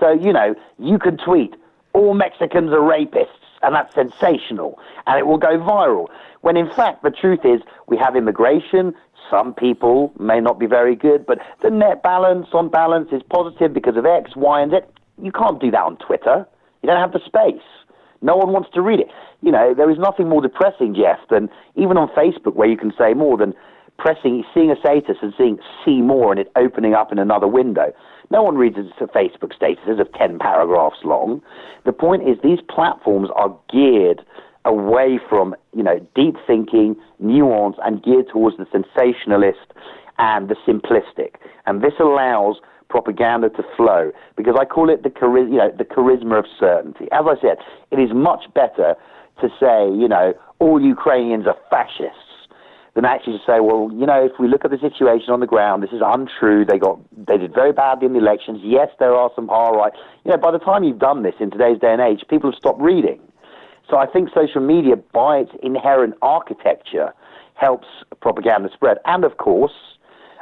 So, 0.00 0.12
you 0.12 0.32
know, 0.32 0.56
you 0.78 0.98
can 0.98 1.16
tweet, 1.16 1.54
all 1.92 2.14
Mexicans 2.14 2.70
are 2.72 2.80
rapists, 2.80 3.45
and 3.62 3.74
that's 3.74 3.94
sensational, 3.94 4.78
and 5.06 5.18
it 5.18 5.26
will 5.26 5.38
go 5.38 5.58
viral. 5.58 6.06
When 6.42 6.56
in 6.56 6.70
fact, 6.70 7.02
the 7.02 7.10
truth 7.10 7.40
is, 7.44 7.60
we 7.88 7.96
have 7.96 8.16
immigration. 8.16 8.94
Some 9.30 9.54
people 9.54 10.12
may 10.18 10.40
not 10.40 10.58
be 10.58 10.66
very 10.66 10.94
good, 10.94 11.26
but 11.26 11.38
the 11.62 11.70
net 11.70 12.02
balance 12.02 12.48
on 12.52 12.68
balance 12.68 13.08
is 13.12 13.22
positive 13.28 13.72
because 13.74 13.96
of 13.96 14.06
X, 14.06 14.36
Y, 14.36 14.60
and 14.60 14.70
Z. 14.70 14.78
You 15.20 15.32
can't 15.32 15.60
do 15.60 15.70
that 15.70 15.82
on 15.82 15.96
Twitter. 15.96 16.46
You 16.82 16.88
don't 16.88 17.00
have 17.00 17.12
the 17.12 17.24
space. 17.24 17.64
No 18.22 18.36
one 18.36 18.52
wants 18.52 18.70
to 18.74 18.80
read 18.80 19.00
it. 19.00 19.08
You 19.42 19.52
know, 19.52 19.74
there 19.74 19.90
is 19.90 19.98
nothing 19.98 20.28
more 20.28 20.40
depressing, 20.40 20.94
Jeff, 20.94 21.18
than 21.30 21.48
even 21.74 21.96
on 21.96 22.08
Facebook 22.08 22.54
where 22.54 22.68
you 22.68 22.76
can 22.76 22.92
say 22.96 23.14
more 23.14 23.36
than 23.36 23.54
pressing, 23.98 24.44
seeing 24.54 24.70
a 24.70 24.76
status 24.78 25.16
and 25.22 25.32
seeing 25.36 25.58
see 25.84 26.00
more 26.00 26.30
and 26.32 26.40
it 26.40 26.50
opening 26.56 26.94
up 26.94 27.12
in 27.12 27.18
another 27.18 27.46
window. 27.46 27.92
No 28.30 28.42
one 28.42 28.56
reads 28.56 28.76
a 28.76 29.06
Facebook 29.06 29.52
statuses 29.56 30.00
of 30.00 30.12
10 30.14 30.38
paragraphs 30.38 30.98
long. 31.04 31.42
The 31.84 31.92
point 31.92 32.28
is 32.28 32.36
these 32.42 32.58
platforms 32.68 33.28
are 33.36 33.56
geared 33.70 34.22
away 34.64 35.20
from, 35.28 35.54
you 35.74 35.82
know, 35.82 36.04
deep 36.14 36.34
thinking, 36.46 36.96
nuance, 37.20 37.76
and 37.84 38.02
geared 38.02 38.26
towards 38.32 38.56
the 38.56 38.66
sensationalist 38.72 39.72
and 40.18 40.48
the 40.48 40.56
simplistic. 40.66 41.36
And 41.66 41.82
this 41.82 41.94
allows 42.00 42.56
propaganda 42.88 43.48
to 43.50 43.62
flow 43.76 44.10
because 44.36 44.56
I 44.58 44.64
call 44.64 44.90
it 44.90 45.02
the, 45.02 45.10
chari- 45.10 45.50
you 45.50 45.58
know, 45.58 45.70
the 45.76 45.84
charisma 45.84 46.38
of 46.38 46.46
certainty. 46.58 47.06
As 47.12 47.26
I 47.26 47.40
said, 47.40 47.58
it 47.92 48.00
is 48.00 48.10
much 48.12 48.44
better 48.54 48.94
to 49.40 49.48
say, 49.60 49.86
you 49.94 50.08
know, 50.08 50.34
all 50.58 50.80
Ukrainians 50.80 51.46
are 51.46 51.56
fascists 51.70 52.25
than 52.96 53.04
actually 53.04 53.34
to 53.36 53.44
say, 53.46 53.60
well, 53.60 53.90
you 53.92 54.06
know, 54.06 54.24
if 54.24 54.32
we 54.40 54.48
look 54.48 54.64
at 54.64 54.70
the 54.70 54.78
situation 54.78 55.28
on 55.28 55.40
the 55.40 55.46
ground, 55.46 55.82
this 55.82 55.92
is 55.92 56.00
untrue. 56.02 56.64
They 56.64 56.78
got 56.78 56.98
they 57.14 57.36
did 57.36 57.52
very 57.54 57.72
badly 57.72 58.06
in 58.06 58.14
the 58.14 58.18
elections. 58.18 58.60
Yes, 58.64 58.88
there 58.98 59.14
are 59.14 59.30
some 59.36 59.46
far 59.46 59.76
right. 59.76 59.92
You 60.24 60.32
know, 60.32 60.38
by 60.38 60.50
the 60.50 60.58
time 60.58 60.82
you've 60.82 60.98
done 60.98 61.22
this 61.22 61.34
in 61.38 61.50
today's 61.50 61.78
day 61.78 61.92
and 61.92 62.00
age, 62.00 62.24
people 62.28 62.50
have 62.50 62.58
stopped 62.58 62.80
reading. 62.80 63.20
So 63.88 63.98
I 63.98 64.06
think 64.06 64.30
social 64.34 64.62
media, 64.62 64.96
by 64.96 65.44
its 65.44 65.52
inherent 65.62 66.14
architecture, 66.22 67.12
helps 67.54 67.86
propaganda 68.20 68.70
spread. 68.72 68.96
And 69.04 69.24
of 69.24 69.36
course, 69.36 69.76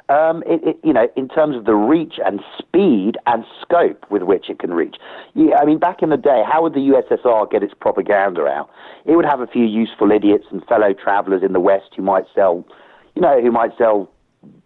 um, 0.09 0.43
it, 0.47 0.63
it, 0.63 0.79
you 0.85 0.93
know, 0.93 1.09
in 1.17 1.29
terms 1.29 1.57
of 1.57 1.65
the 1.65 1.75
reach 1.75 2.15
and 2.25 2.41
speed 2.59 3.17
and 3.27 3.45
scope 3.61 4.05
with 4.11 4.23
which 4.23 4.51
it 4.51 4.59
can 4.59 4.75
reach. 4.75 4.97
Yeah, 5.35 5.57
I 5.57 5.65
mean, 5.65 5.79
back 5.79 6.03
in 6.03 6.11
the 6.11 6.17
day, 6.17 6.43
how 6.47 6.63
would 6.63 6.75
the 6.75 6.81
USSR 6.81 7.51
get 7.51 7.63
its 7.63 7.73
propaganda 7.79 8.47
out? 8.47 8.69
It 9.07 9.17
would 9.17 9.25
have 9.25 9.41
a 9.41 9.47
few 9.47 9.65
useful 9.65 10.11
idiots 10.13 10.47
and 10.51 10.65
fellow 10.67 10.93
travelers 10.93 11.43
in 11.43 11.53
the 11.53 11.61
West 11.61 11.91
who 11.97 12.03
might 12.03 12.25
sell, 12.35 12.67
you 13.15 13.23
know, 13.23 13.41
who 13.41 13.51
might 13.51 13.77
sell 13.79 14.11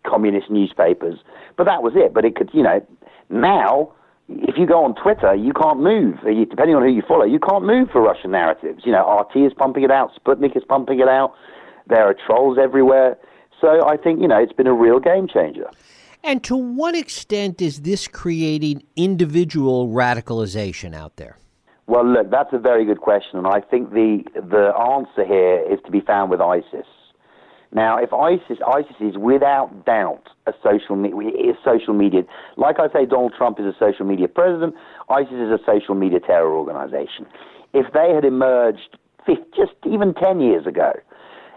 communist 0.04 0.50
newspapers. 0.50 1.20
But 1.56 1.64
that 1.64 1.82
was 1.82 1.92
it. 1.94 2.12
But 2.12 2.24
it 2.24 2.34
could, 2.34 2.50
you 2.52 2.62
know, 2.62 2.84
now 3.30 3.92
if 4.28 4.58
you 4.58 4.66
go 4.66 4.84
on 4.84 4.94
Twitter, 4.94 5.34
you 5.34 5.52
can't 5.52 5.80
move. 5.80 6.16
Depending 6.50 6.76
on 6.76 6.82
who 6.82 6.90
you 6.90 7.02
follow, 7.06 7.24
you 7.24 7.38
can't 7.38 7.64
move 7.64 7.88
for 7.90 8.02
Russian 8.02 8.30
narratives. 8.30 8.82
You 8.84 8.92
know, 8.92 9.20
RT 9.20 9.36
is 9.46 9.52
pumping 9.54 9.84
it 9.84 9.90
out, 9.90 10.10
Sputnik 10.14 10.56
is 10.56 10.64
pumping 10.68 11.00
it 11.00 11.08
out. 11.08 11.34
There 11.86 12.04
are 12.04 12.14
trolls 12.14 12.58
everywhere. 12.60 13.16
So 13.60 13.86
I 13.86 13.96
think, 13.96 14.20
you 14.20 14.28
know, 14.28 14.38
it's 14.38 14.52
been 14.52 14.66
a 14.66 14.74
real 14.74 15.00
game 15.00 15.28
changer. 15.28 15.68
And 16.24 16.42
to 16.44 16.56
what 16.56 16.94
extent 16.94 17.62
is 17.62 17.82
this 17.82 18.08
creating 18.08 18.82
individual 18.96 19.88
radicalization 19.88 20.94
out 20.94 21.16
there? 21.16 21.36
Well, 21.86 22.06
look, 22.06 22.30
that's 22.30 22.52
a 22.52 22.58
very 22.58 22.84
good 22.84 23.00
question, 23.00 23.38
and 23.38 23.46
I 23.46 23.60
think 23.60 23.90
the 23.90 24.22
the 24.34 24.76
answer 24.76 25.24
here 25.24 25.64
is 25.72 25.78
to 25.86 25.90
be 25.90 26.00
found 26.00 26.30
with 26.30 26.40
ISIS. 26.40 26.86
Now, 27.72 27.96
if 27.96 28.12
ISIS 28.12 28.58
ISIS 28.66 28.96
is 29.00 29.16
without 29.16 29.86
doubt 29.86 30.28
a 30.46 30.52
social 30.62 30.96
media 30.96 31.30
is 31.30 31.56
social 31.64 31.94
media. 31.94 32.22
Like 32.56 32.76
I 32.80 32.92
say, 32.92 33.06
Donald 33.06 33.34
Trump 33.36 33.60
is 33.60 33.66
a 33.66 33.76
social 33.78 34.04
media 34.04 34.28
president. 34.28 34.74
ISIS 35.08 35.32
is 35.32 35.50
a 35.50 35.60
social 35.64 35.94
media 35.94 36.20
terror 36.20 36.52
organization. 36.52 37.26
If 37.74 37.92
they 37.92 38.12
had 38.14 38.24
emerged 38.24 38.98
50, 39.26 39.42
just 39.56 39.72
even 39.86 40.14
ten 40.14 40.40
years 40.40 40.66
ago, 40.66 40.92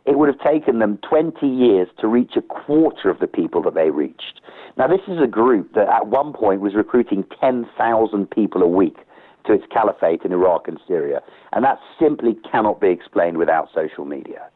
it 0.06 0.18
would 0.18 0.28
have 0.28 0.40
taken 0.40 0.80
them 0.80 0.98
20 1.08 1.46
years 1.48 1.88
to 2.00 2.08
reach 2.08 2.34
a 2.36 2.42
quarter 2.42 3.10
of 3.10 3.20
the 3.20 3.28
people 3.28 3.62
that 3.64 3.76
they 3.76 3.90
reached. 3.90 4.42
Now, 4.78 4.88
this 4.88 5.02
is 5.08 5.20
a 5.22 5.28
group 5.28 5.74
that 5.76 5.88
at 5.88 6.08
one 6.08 6.34
point 6.34 6.62
was 6.62 6.74
recruiting 6.74 7.24
10,000 7.40 8.32
people 8.32 8.62
a 8.62 8.68
week 8.68 8.98
to 9.46 9.54
its 9.54 9.66
caliphate 9.72 10.22
in 10.24 10.32
Iraq 10.32 10.68
and 10.68 10.80
Syria. 10.88 11.22
And 11.52 11.64
that 11.66 11.80
simply 12.00 12.38
cannot 12.50 12.80
be 12.80 12.90
explained 12.90 13.38
without 13.38 13.70
social 13.74 14.06
media. 14.06 14.50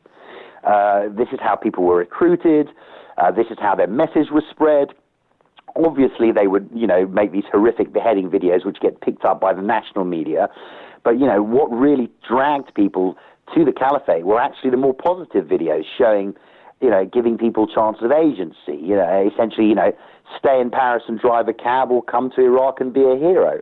Uh, 0.63 1.09
this 1.09 1.27
is 1.31 1.39
how 1.41 1.55
people 1.55 1.83
were 1.83 1.97
recruited. 1.97 2.69
Uh, 3.17 3.31
this 3.31 3.47
is 3.49 3.57
how 3.59 3.75
their 3.75 3.87
message 3.87 4.31
was 4.31 4.43
spread. 4.49 4.89
Obviously, 5.75 6.31
they 6.31 6.47
would, 6.47 6.69
you 6.73 6.87
know, 6.87 7.05
make 7.07 7.31
these 7.31 7.43
horrific 7.51 7.93
beheading 7.93 8.29
videos, 8.29 8.65
which 8.65 8.79
get 8.79 9.01
picked 9.01 9.25
up 9.25 9.41
by 9.41 9.53
the 9.53 9.61
national 9.61 10.05
media. 10.05 10.49
But 11.03 11.19
you 11.19 11.27
know 11.27 11.43
what 11.43 11.71
really 11.71 12.09
dragged 12.27 12.73
people 12.73 13.15
to 13.53 13.65
the 13.65 13.71
caliphate 13.71 14.25
were 14.25 14.39
actually 14.39 14.71
the 14.71 14.77
more 14.77 14.93
positive 14.93 15.45
videos 15.45 15.83
showing, 15.97 16.33
you 16.81 16.89
know, 16.89 17.05
giving 17.05 17.37
people 17.37 17.67
chances 17.67 18.03
of 18.03 18.11
agency. 18.11 18.81
You 18.81 18.95
know, 18.95 19.29
essentially, 19.31 19.67
you 19.67 19.75
know, 19.75 19.91
stay 20.37 20.59
in 20.59 20.71
Paris 20.71 21.03
and 21.07 21.19
drive 21.19 21.47
a 21.47 21.53
cab, 21.53 21.91
or 21.91 22.03
come 22.03 22.31
to 22.35 22.41
Iraq 22.41 22.81
and 22.81 22.93
be 22.93 23.01
a 23.01 23.15
hero. 23.15 23.61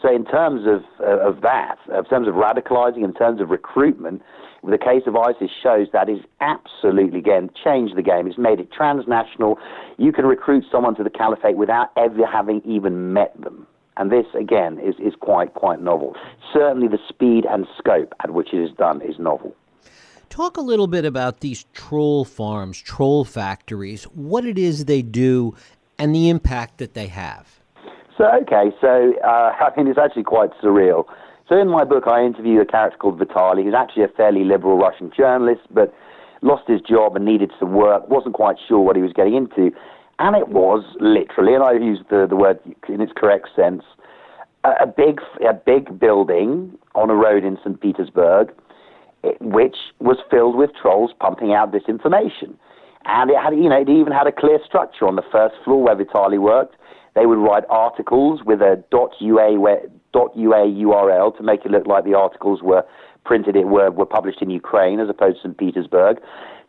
So, 0.00 0.14
in 0.14 0.24
terms 0.24 0.66
of 0.66 0.82
uh, 1.00 1.28
of 1.28 1.40
that, 1.40 1.76
in 1.88 2.04
terms 2.04 2.28
of 2.28 2.34
radicalizing, 2.34 3.04
in 3.04 3.14
terms 3.14 3.40
of 3.40 3.50
recruitment, 3.50 4.22
the 4.62 4.78
case 4.78 5.02
of 5.06 5.16
ISIS 5.16 5.50
shows 5.62 5.88
that 5.92 6.08
is 6.08 6.20
absolutely 6.40 7.18
again 7.18 7.50
changed 7.62 7.96
the 7.96 8.02
game. 8.02 8.26
It's 8.26 8.38
made 8.38 8.60
it 8.60 8.70
transnational. 8.72 9.58
You 9.98 10.12
can 10.12 10.26
recruit 10.26 10.64
someone 10.70 10.94
to 10.96 11.04
the 11.04 11.10
caliphate 11.10 11.56
without 11.56 11.90
ever 11.96 12.26
having 12.26 12.62
even 12.64 13.12
met 13.12 13.38
them. 13.40 13.66
And 13.96 14.10
this, 14.10 14.26
again, 14.38 14.78
is, 14.80 14.94
is 14.98 15.14
quite, 15.20 15.54
quite 15.54 15.80
novel. 15.80 16.14
Certainly 16.52 16.88
the 16.88 16.98
speed 17.08 17.44
and 17.48 17.66
scope 17.78 18.12
at 18.22 18.30
which 18.30 18.52
it 18.52 18.58
is 18.58 18.70
done 18.76 19.00
is 19.02 19.18
novel. 19.18 19.54
Talk 20.30 20.56
a 20.56 20.60
little 20.60 20.88
bit 20.88 21.04
about 21.04 21.40
these 21.40 21.64
troll 21.74 22.24
farms, 22.24 22.80
troll 22.80 23.24
factories, 23.24 24.04
what 24.04 24.44
it 24.44 24.58
is 24.58 24.86
they 24.86 25.02
do, 25.02 25.54
and 25.98 26.14
the 26.14 26.28
impact 26.28 26.78
that 26.78 26.94
they 26.94 27.06
have. 27.06 27.60
So, 28.18 28.24
okay, 28.42 28.74
so 28.80 29.14
uh, 29.24 29.52
I 29.60 29.70
mean, 29.76 29.86
it's 29.86 29.98
actually 29.98 30.24
quite 30.24 30.50
surreal. 30.62 31.04
So, 31.48 31.60
in 31.60 31.68
my 31.68 31.84
book, 31.84 32.04
I 32.06 32.24
interview 32.24 32.60
a 32.60 32.64
character 32.64 32.96
called 32.98 33.20
Vitaly, 33.20 33.64
who's 33.64 33.74
actually 33.74 34.04
a 34.04 34.08
fairly 34.08 34.44
liberal 34.44 34.78
Russian 34.78 35.12
journalist, 35.14 35.60
but 35.70 35.94
lost 36.42 36.68
his 36.68 36.80
job 36.80 37.16
and 37.16 37.24
needed 37.24 37.50
some 37.58 37.72
work, 37.72 38.08
wasn't 38.08 38.34
quite 38.34 38.56
sure 38.66 38.80
what 38.80 38.96
he 38.96 39.02
was 39.02 39.12
getting 39.12 39.34
into. 39.34 39.70
And 40.18 40.36
it 40.36 40.48
was 40.48 40.84
literally, 41.00 41.54
and 41.54 41.62
I 41.62 41.72
use 41.72 42.00
the, 42.08 42.26
the 42.28 42.36
word 42.36 42.58
in 42.88 43.00
its 43.00 43.12
correct 43.16 43.48
sense, 43.56 43.82
a, 44.62 44.70
a 44.82 44.86
big 44.86 45.20
a 45.46 45.54
big 45.54 45.98
building 45.98 46.78
on 46.94 47.10
a 47.10 47.14
road 47.14 47.44
in 47.44 47.58
St. 47.58 47.80
Petersburg, 47.80 48.52
eh, 49.24 49.32
which 49.40 49.76
was 49.98 50.18
filled 50.30 50.56
with 50.56 50.70
trolls 50.80 51.12
pumping 51.18 51.52
out 51.52 51.72
disinformation. 51.72 52.54
And 53.06 53.30
it 53.30 53.36
had, 53.36 53.54
you 53.54 53.68
know, 53.68 53.80
it 53.80 53.88
even 53.88 54.12
had 54.12 54.26
a 54.26 54.32
clear 54.32 54.58
structure 54.64 55.06
on 55.06 55.16
the 55.16 55.24
first 55.30 55.56
floor 55.64 55.82
where 55.82 55.96
Vitaly 55.96 56.40
worked. 56.40 56.76
They 57.14 57.26
would 57.26 57.38
write 57.38 57.64
articles 57.68 58.40
with 58.44 58.60
a 58.60 58.82
.ua, 58.92 59.50
.ua 59.52 60.26
URL 60.34 61.36
to 61.36 61.42
make 61.42 61.64
it 61.64 61.70
look 61.70 61.86
like 61.86 62.04
the 62.04 62.14
articles 62.14 62.62
were 62.62 62.84
printed, 63.24 63.56
it 63.56 63.66
were, 63.66 63.90
were 63.90 64.06
published 64.06 64.42
in 64.42 64.50
Ukraine 64.50 65.00
as 65.00 65.08
opposed 65.08 65.36
to 65.42 65.48
St. 65.48 65.58
Petersburg 65.58 66.18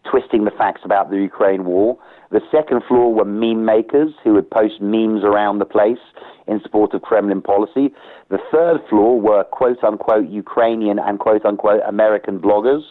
twisting 0.10 0.46
the 0.46 0.52
facts 0.52 0.82
about 0.84 1.10
the 1.10 1.18
Ukraine 1.18 1.66
war. 1.66 1.98
The 2.32 2.42
second 2.52 2.82
floor 2.88 3.14
were 3.14 3.26
meme 3.26 3.66
makers 3.66 4.12
who 4.24 4.34
would 4.34 4.50
post 4.50 4.82
memes 4.82 5.24
around 5.24 5.60
the 5.60 5.66
place 5.66 6.00
in 6.48 6.62
support 6.62 6.94
of 6.94 7.02
Kremlin 7.02 7.42
policy. 7.42 7.94
The 8.30 8.40
third 8.52 8.82
floor 8.90 9.20
were 9.20 9.44
quote 9.46 9.84
unquote 9.84 10.30
Ukrainian 10.30 11.00
and 11.00 11.20
quote 11.20 11.46
unquote 11.46 11.82
American 11.88 12.40
bloggers. 12.40 12.84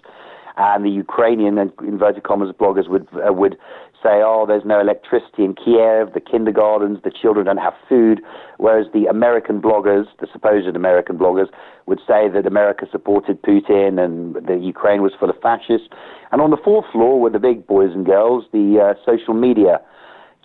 And 0.56 0.84
the 0.84 0.90
Ukrainian 0.90 1.58
inverted 1.80 2.22
commas 2.22 2.52
bloggers 2.52 2.88
would 2.88 3.08
uh, 3.14 3.32
would 3.32 3.56
say, 4.04 4.20
oh, 4.20 4.44
there's 4.46 4.66
no 4.66 4.80
electricity 4.80 5.44
in 5.44 5.54
Kiev, 5.54 6.12
the 6.12 6.20
kindergartens, 6.20 6.98
the 7.02 7.10
children 7.10 7.46
don't 7.46 7.56
have 7.56 7.72
food, 7.88 8.20
whereas 8.58 8.86
the 8.92 9.06
American 9.06 9.62
bloggers, 9.62 10.04
the 10.20 10.28
supposed 10.30 10.76
American 10.76 11.16
bloggers, 11.16 11.48
would 11.86 12.00
say 12.06 12.28
that 12.28 12.46
America 12.46 12.86
supported 12.92 13.40
Putin 13.42 13.98
and 13.98 14.34
the 14.46 14.56
Ukraine 14.56 15.00
was 15.00 15.12
full 15.18 15.30
of 15.30 15.40
fascists. 15.40 15.88
And 16.30 16.42
on 16.42 16.50
the 16.50 16.58
fourth 16.62 16.84
floor 16.92 17.18
were 17.18 17.30
the 17.30 17.38
big 17.38 17.66
boys 17.66 17.92
and 17.94 18.04
girls, 18.04 18.44
the 18.52 18.78
uh, 18.78 18.94
social 19.06 19.32
media 19.32 19.80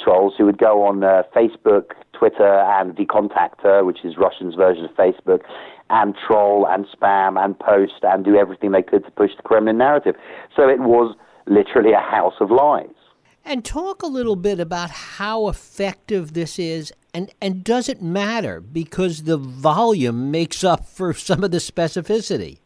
trolls 0.02 0.34
who 0.38 0.46
would 0.46 0.58
go 0.58 0.86
on 0.86 1.04
uh, 1.04 1.24
Facebook, 1.36 1.92
Twitter, 2.14 2.60
and 2.60 2.96
VKontakte, 2.96 3.86
which 3.86 4.06
is 4.06 4.16
Russian's 4.18 4.56
version 4.56 4.86
of 4.86 4.92
Facebook, 4.92 5.42
and 5.90 6.16
troll 6.16 6.66
and 6.70 6.86
spam 6.86 7.44
and 7.44 7.58
post 7.60 8.04
and 8.04 8.24
do 8.24 8.36
everything 8.36 8.72
they 8.72 8.84
could 8.84 9.04
to 9.04 9.12
push 9.12 9.32
the 9.36 9.44
Kremlin 9.44 9.78
narrative. 9.78 10.16
So 10.56 10.70
it 10.70 10.80
was 10.80 11.16
literally 11.48 11.92
a 11.92 12.00
house 12.00 12.36
of 12.40 12.52
lies. 12.52 12.88
And 13.46 13.66
talk 13.66 14.04
a 14.04 14.08
little 14.08 14.36
bit 14.36 14.60
about 14.60 14.92
how 14.92 15.48
effective 15.48 16.34
this 16.34 16.60
is, 16.60 16.94
and, 17.14 17.32
and 17.42 17.64
does 17.64 17.90
it 17.90 18.02
matter 18.02 18.62
because 18.62 19.24
the 19.24 19.38
volume 19.38 20.30
makes 20.30 20.64
up 20.64 20.86
for 20.86 21.14
some 21.14 21.44
of 21.44 21.52
the 21.52 21.58
specificity? 21.58 22.60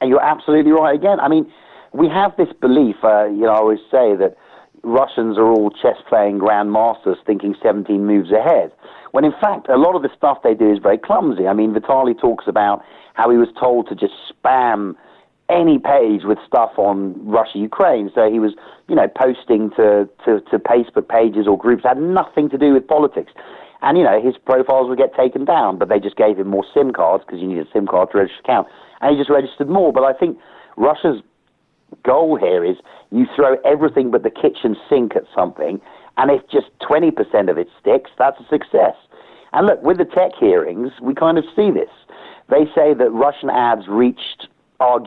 And 0.00 0.10
you're 0.10 0.22
absolutely 0.22 0.72
right. 0.72 0.94
Again, 0.94 1.20
I 1.20 1.28
mean, 1.28 1.50
we 1.92 2.08
have 2.08 2.36
this 2.36 2.48
belief, 2.60 2.96
uh, 3.04 3.26
you 3.26 3.42
know, 3.42 3.52
I 3.52 3.58
always 3.58 3.78
say 3.90 4.16
that 4.16 4.36
Russians 4.82 5.38
are 5.38 5.46
all 5.46 5.70
chess 5.70 5.96
playing 6.08 6.40
grandmasters 6.40 7.16
thinking 7.26 7.54
17 7.62 8.04
moves 8.04 8.32
ahead. 8.32 8.72
When 9.12 9.24
in 9.24 9.32
fact, 9.40 9.68
a 9.68 9.76
lot 9.76 9.94
of 9.94 10.02
the 10.02 10.10
stuff 10.16 10.38
they 10.42 10.54
do 10.54 10.72
is 10.72 10.78
very 10.82 10.98
clumsy. 10.98 11.46
I 11.46 11.54
mean, 11.54 11.72
Vitaly 11.72 12.18
talks 12.18 12.46
about 12.48 12.82
how 13.14 13.30
he 13.30 13.36
was 13.36 13.48
told 13.58 13.88
to 13.88 13.94
just 13.94 14.12
spam 14.28 14.94
any 15.48 15.78
page 15.78 16.22
with 16.24 16.38
stuff 16.46 16.72
on 16.78 17.14
Russia 17.26 17.58
Ukraine. 17.58 18.10
So 18.14 18.30
he 18.30 18.38
was, 18.38 18.52
you 18.88 18.94
know, 18.94 19.08
posting 19.08 19.70
to, 19.70 20.08
to, 20.24 20.40
to 20.50 20.58
Facebook 20.58 21.08
pages 21.08 21.46
or 21.46 21.58
groups 21.58 21.82
that 21.82 21.96
had 21.96 22.02
nothing 22.02 22.48
to 22.50 22.58
do 22.58 22.72
with 22.72 22.86
politics. 22.86 23.32
And, 23.82 23.98
you 23.98 24.04
know, 24.04 24.20
his 24.22 24.36
profiles 24.38 24.88
would 24.88 24.98
get 24.98 25.14
taken 25.14 25.44
down, 25.44 25.78
but 25.78 25.90
they 25.90 26.00
just 26.00 26.16
gave 26.16 26.38
him 26.38 26.48
more 26.48 26.64
SIM 26.72 26.92
cards 26.92 27.24
because 27.26 27.40
you 27.40 27.48
need 27.48 27.58
a 27.58 27.68
SIM 27.72 27.86
card 27.86 28.10
to 28.12 28.18
register 28.18 28.38
an 28.38 28.44
account. 28.44 28.68
And 29.02 29.12
he 29.12 29.20
just 29.20 29.30
registered 29.30 29.68
more. 29.68 29.92
But 29.92 30.04
I 30.04 30.14
think 30.14 30.38
Russia's 30.76 31.20
goal 32.02 32.36
here 32.36 32.64
is 32.64 32.76
you 33.10 33.26
throw 33.36 33.56
everything 33.64 34.10
but 34.10 34.22
the 34.22 34.30
kitchen 34.30 34.76
sink 34.88 35.14
at 35.14 35.24
something, 35.34 35.80
and 36.16 36.30
if 36.30 36.42
just 36.48 36.66
20% 36.80 37.50
of 37.50 37.58
it 37.58 37.68
sticks, 37.80 38.10
that's 38.18 38.40
a 38.40 38.48
success. 38.48 38.96
And 39.52 39.66
look, 39.66 39.82
with 39.82 39.98
the 39.98 40.04
tech 40.04 40.32
hearings, 40.38 40.92
we 41.00 41.14
kind 41.14 41.38
of 41.38 41.44
see 41.54 41.70
this. 41.70 41.90
They 42.48 42.64
say 42.74 42.94
that 42.94 43.10
Russian 43.12 43.50
ads 43.50 43.86
reached 43.88 44.48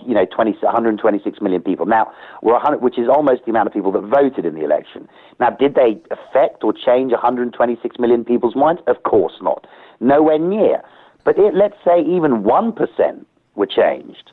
you 0.05 0.13
know, 0.13 0.25
20, 0.25 0.51
126 0.61 1.41
million 1.41 1.61
people. 1.61 1.85
Now, 1.85 2.11
we're 2.41 2.53
100, 2.53 2.81
which 2.81 2.97
is 2.97 3.07
almost 3.09 3.45
the 3.45 3.51
amount 3.51 3.67
of 3.67 3.73
people 3.73 3.91
that 3.91 4.01
voted 4.01 4.45
in 4.45 4.55
the 4.55 4.63
election. 4.63 5.07
Now, 5.39 5.49
did 5.51 5.75
they 5.75 5.99
affect 6.11 6.63
or 6.63 6.73
change 6.73 7.11
126 7.11 7.99
million 7.99 8.25
people's 8.25 8.55
minds? 8.55 8.81
Of 8.87 9.03
course 9.03 9.33
not. 9.41 9.67
Nowhere 9.99 10.39
near. 10.39 10.81
But 11.23 11.37
it, 11.37 11.53
let's 11.53 11.75
say 11.83 11.99
even 12.01 12.43
1% 12.43 13.25
were 13.55 13.65
changed, 13.65 14.31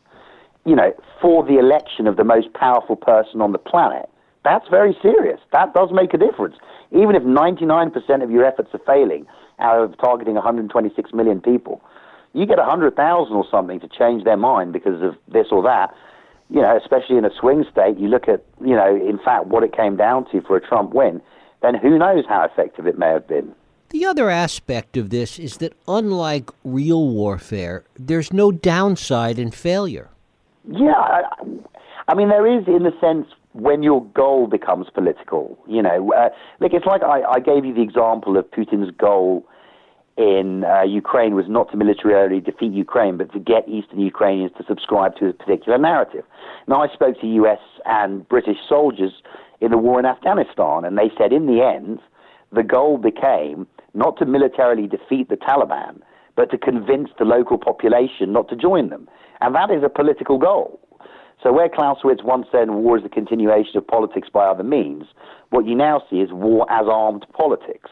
you 0.64 0.76
know, 0.76 0.92
for 1.20 1.44
the 1.44 1.58
election 1.58 2.06
of 2.06 2.16
the 2.16 2.24
most 2.24 2.52
powerful 2.54 2.96
person 2.96 3.40
on 3.40 3.52
the 3.52 3.58
planet. 3.58 4.08
That's 4.44 4.68
very 4.68 4.96
serious. 5.02 5.40
That 5.52 5.74
does 5.74 5.88
make 5.90 6.14
a 6.14 6.18
difference. 6.18 6.56
Even 6.92 7.16
if 7.16 7.22
99% 7.22 8.22
of 8.22 8.30
your 8.30 8.44
efforts 8.44 8.70
are 8.74 8.80
failing 8.86 9.26
out 9.58 9.80
of 9.82 9.98
targeting 9.98 10.34
126 10.34 11.12
million 11.12 11.40
people, 11.40 11.82
you 12.34 12.46
get 12.46 12.58
a 12.58 12.64
hundred 12.64 12.96
thousand 12.96 13.36
or 13.36 13.46
something 13.50 13.80
to 13.80 13.88
change 13.88 14.24
their 14.24 14.36
mind 14.36 14.72
because 14.72 15.00
of 15.00 15.16
this 15.28 15.46
or 15.50 15.62
that. 15.62 15.94
You 16.50 16.60
know, 16.60 16.76
especially 16.76 17.16
in 17.16 17.24
a 17.24 17.30
swing 17.40 17.64
state, 17.72 17.96
you 17.96 18.08
look 18.08 18.28
at 18.28 18.44
you 18.60 18.76
know, 18.76 18.94
in 18.94 19.18
fact, 19.24 19.46
what 19.46 19.62
it 19.62 19.74
came 19.74 19.96
down 19.96 20.30
to 20.30 20.42
for 20.42 20.56
a 20.56 20.60
Trump 20.60 20.92
win. 20.92 21.22
Then 21.62 21.74
who 21.74 21.98
knows 21.98 22.24
how 22.28 22.44
effective 22.44 22.86
it 22.86 22.98
may 22.98 23.08
have 23.08 23.26
been. 23.26 23.54
The 23.88 24.04
other 24.04 24.28
aspect 24.28 24.96
of 24.96 25.10
this 25.10 25.38
is 25.38 25.58
that 25.58 25.72
unlike 25.86 26.50
real 26.64 27.08
warfare, 27.08 27.84
there's 27.98 28.32
no 28.32 28.50
downside 28.52 29.38
in 29.38 29.50
failure. 29.50 30.10
Yeah, 30.68 30.92
I, 30.92 31.22
I 32.08 32.14
mean, 32.14 32.28
there 32.28 32.46
is 32.46 32.66
in 32.66 32.82
the 32.82 32.92
sense 33.00 33.26
when 33.52 33.82
your 33.82 34.04
goal 34.06 34.48
becomes 34.48 34.88
political. 34.92 35.56
You 35.66 35.82
know, 35.82 36.12
uh, 36.12 36.30
like 36.60 36.74
it's 36.74 36.86
like 36.86 37.02
I, 37.02 37.22
I 37.22 37.40
gave 37.40 37.64
you 37.64 37.72
the 37.72 37.82
example 37.82 38.36
of 38.36 38.50
Putin's 38.50 38.90
goal 38.96 39.46
in 40.16 40.64
uh, 40.64 40.82
Ukraine 40.82 41.34
was 41.34 41.46
not 41.48 41.70
to 41.72 41.76
militarily 41.76 42.40
defeat 42.40 42.72
Ukraine, 42.72 43.16
but 43.16 43.32
to 43.32 43.38
get 43.40 43.68
Eastern 43.68 44.00
Ukrainians 44.00 44.52
to 44.58 44.64
subscribe 44.66 45.16
to 45.16 45.28
a 45.28 45.32
particular 45.32 45.78
narrative. 45.78 46.24
Now, 46.68 46.82
I 46.82 46.92
spoke 46.92 47.20
to 47.20 47.26
U.S. 47.26 47.58
and 47.84 48.28
British 48.28 48.58
soldiers 48.68 49.12
in 49.60 49.70
the 49.70 49.78
war 49.78 49.98
in 49.98 50.06
Afghanistan, 50.06 50.84
and 50.84 50.96
they 50.96 51.10
said 51.18 51.32
in 51.32 51.46
the 51.46 51.62
end, 51.62 51.98
the 52.52 52.62
goal 52.62 52.98
became 52.98 53.66
not 53.92 54.16
to 54.18 54.26
militarily 54.26 54.86
defeat 54.86 55.28
the 55.28 55.36
Taliban, 55.36 56.00
but 56.36 56.50
to 56.50 56.58
convince 56.58 57.10
the 57.18 57.24
local 57.24 57.58
population 57.58 58.32
not 58.32 58.48
to 58.48 58.56
join 58.56 58.90
them. 58.90 59.08
And 59.40 59.54
that 59.54 59.70
is 59.70 59.82
a 59.84 59.88
political 59.88 60.38
goal. 60.38 60.80
So 61.42 61.52
where 61.52 61.68
Clausewitz 61.68 62.22
once 62.24 62.46
said 62.50 62.70
war 62.70 62.96
is 62.96 63.02
the 63.02 63.08
continuation 63.08 63.76
of 63.76 63.86
politics 63.86 64.28
by 64.32 64.46
other 64.46 64.62
means, 64.62 65.04
what 65.50 65.66
you 65.66 65.74
now 65.74 66.02
see 66.08 66.16
is 66.16 66.32
war 66.32 66.70
as 66.70 66.86
armed 66.88 67.26
politics. 67.32 67.90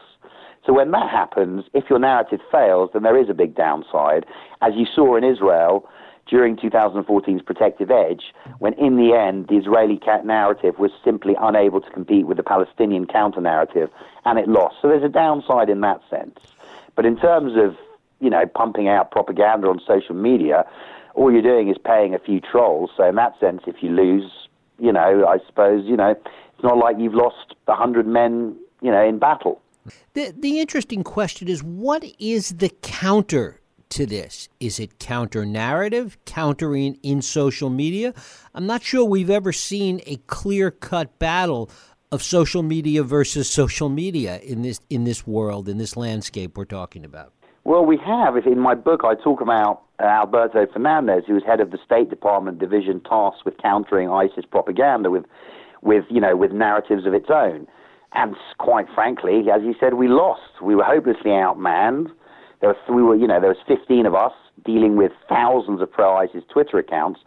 So 0.65 0.73
when 0.73 0.91
that 0.91 1.09
happens, 1.09 1.65
if 1.73 1.89
your 1.89 1.99
narrative 1.99 2.39
fails, 2.51 2.91
then 2.93 3.03
there 3.03 3.17
is 3.17 3.29
a 3.29 3.33
big 3.33 3.55
downside, 3.55 4.25
as 4.61 4.73
you 4.75 4.85
saw 4.85 5.15
in 5.15 5.23
Israel 5.23 5.87
during 6.27 6.55
2014's 6.55 7.41
Protective 7.41 7.91
Edge, 7.91 8.33
when 8.59 8.73
in 8.73 8.95
the 8.95 9.13
end 9.13 9.47
the 9.49 9.57
Israeli 9.57 9.99
narrative 10.23 10.79
was 10.79 10.91
simply 11.03 11.35
unable 11.39 11.81
to 11.81 11.89
compete 11.91 12.25
with 12.27 12.37
the 12.37 12.43
Palestinian 12.43 13.05
counter 13.05 13.41
narrative, 13.41 13.89
and 14.25 14.39
it 14.39 14.47
lost. 14.47 14.75
So 14.81 14.87
there's 14.87 15.03
a 15.03 15.09
downside 15.09 15.69
in 15.69 15.81
that 15.81 16.01
sense. 16.09 16.39
But 16.95 17.05
in 17.05 17.17
terms 17.17 17.53
of 17.57 17.75
you 18.21 18.29
know 18.29 18.45
pumping 18.45 18.87
out 18.87 19.11
propaganda 19.11 19.67
on 19.67 19.81
social 19.85 20.15
media, 20.15 20.65
all 21.13 21.31
you're 21.31 21.41
doing 21.41 21.69
is 21.69 21.77
paying 21.77 22.15
a 22.15 22.19
few 22.19 22.39
trolls. 22.39 22.91
So 22.95 23.03
in 23.03 23.15
that 23.15 23.37
sense, 23.39 23.63
if 23.67 23.83
you 23.83 23.89
lose, 23.89 24.47
you 24.79 24.93
know, 24.93 25.27
I 25.27 25.39
suppose 25.45 25.85
you 25.85 25.97
know 25.97 26.11
it's 26.11 26.63
not 26.63 26.77
like 26.77 26.95
you've 26.99 27.15
lost 27.15 27.55
hundred 27.67 28.07
men, 28.07 28.55
you 28.81 28.91
know, 28.91 29.03
in 29.03 29.19
battle. 29.19 29.59
The, 30.13 30.33
the 30.37 30.59
interesting 30.59 31.03
question 31.03 31.47
is 31.47 31.63
what 31.63 32.03
is 32.19 32.49
the 32.49 32.69
counter 32.81 33.61
to 33.89 34.05
this? 34.05 34.49
Is 34.59 34.79
it 34.79 34.99
counter 34.99 35.45
narrative, 35.45 36.17
countering 36.25 36.97
in 37.03 37.21
social 37.21 37.69
media? 37.69 38.13
I'm 38.55 38.65
not 38.65 38.83
sure 38.83 39.05
we've 39.05 39.29
ever 39.29 39.51
seen 39.51 40.01
a 40.05 40.17
clear 40.27 40.71
cut 40.71 41.19
battle 41.19 41.69
of 42.11 42.21
social 42.21 42.63
media 42.63 43.03
versus 43.03 43.49
social 43.49 43.89
media 43.89 44.39
in 44.39 44.61
this 44.61 44.79
in 44.89 45.03
this 45.03 45.25
world, 45.25 45.67
in 45.67 45.77
this 45.77 45.97
landscape 45.97 46.57
we're 46.57 46.65
talking 46.65 47.05
about. 47.05 47.33
Well, 47.65 47.85
we 47.85 47.97
have. 47.97 48.35
In 48.45 48.59
my 48.59 48.75
book, 48.75 49.01
I 49.03 49.15
talk 49.15 49.39
about 49.39 49.83
Alberto 49.99 50.67
Fernandez, 50.71 51.23
who 51.25 51.33
was 51.33 51.43
head 51.43 51.61
of 51.61 51.71
the 51.71 51.79
State 51.85 52.09
Department 52.09 52.59
division 52.59 52.99
tasked 53.01 53.45
with 53.45 53.57
countering 53.57 54.09
ISIS 54.09 54.45
propaganda 54.49 55.09
with, 55.09 55.25
with 55.81 56.03
you 56.09 56.19
know, 56.19 56.35
with 56.35 56.51
narratives 56.51 57.05
of 57.05 57.13
its 57.13 57.29
own. 57.29 57.67
And 58.15 58.35
quite 58.59 58.85
frankly, 58.93 59.45
as 59.53 59.61
you 59.63 59.75
said, 59.79 59.95
we 59.95 60.07
lost. 60.07 60.61
We 60.61 60.75
were 60.75 60.83
hopelessly 60.83 61.31
outmanned. 61.31 62.11
There 62.61 62.69
was, 62.69 62.77
we 62.89 63.01
were, 63.01 63.15
you 63.15 63.27
know, 63.27 63.39
there 63.39 63.49
was 63.49 63.57
15 63.67 64.05
of 64.05 64.15
us 64.15 64.33
dealing 64.63 64.95
with 64.95 65.11
thousands 65.27 65.81
of 65.81 65.91
pro-ISIS 65.91 66.43
Twitter 66.51 66.77
accounts, 66.77 67.19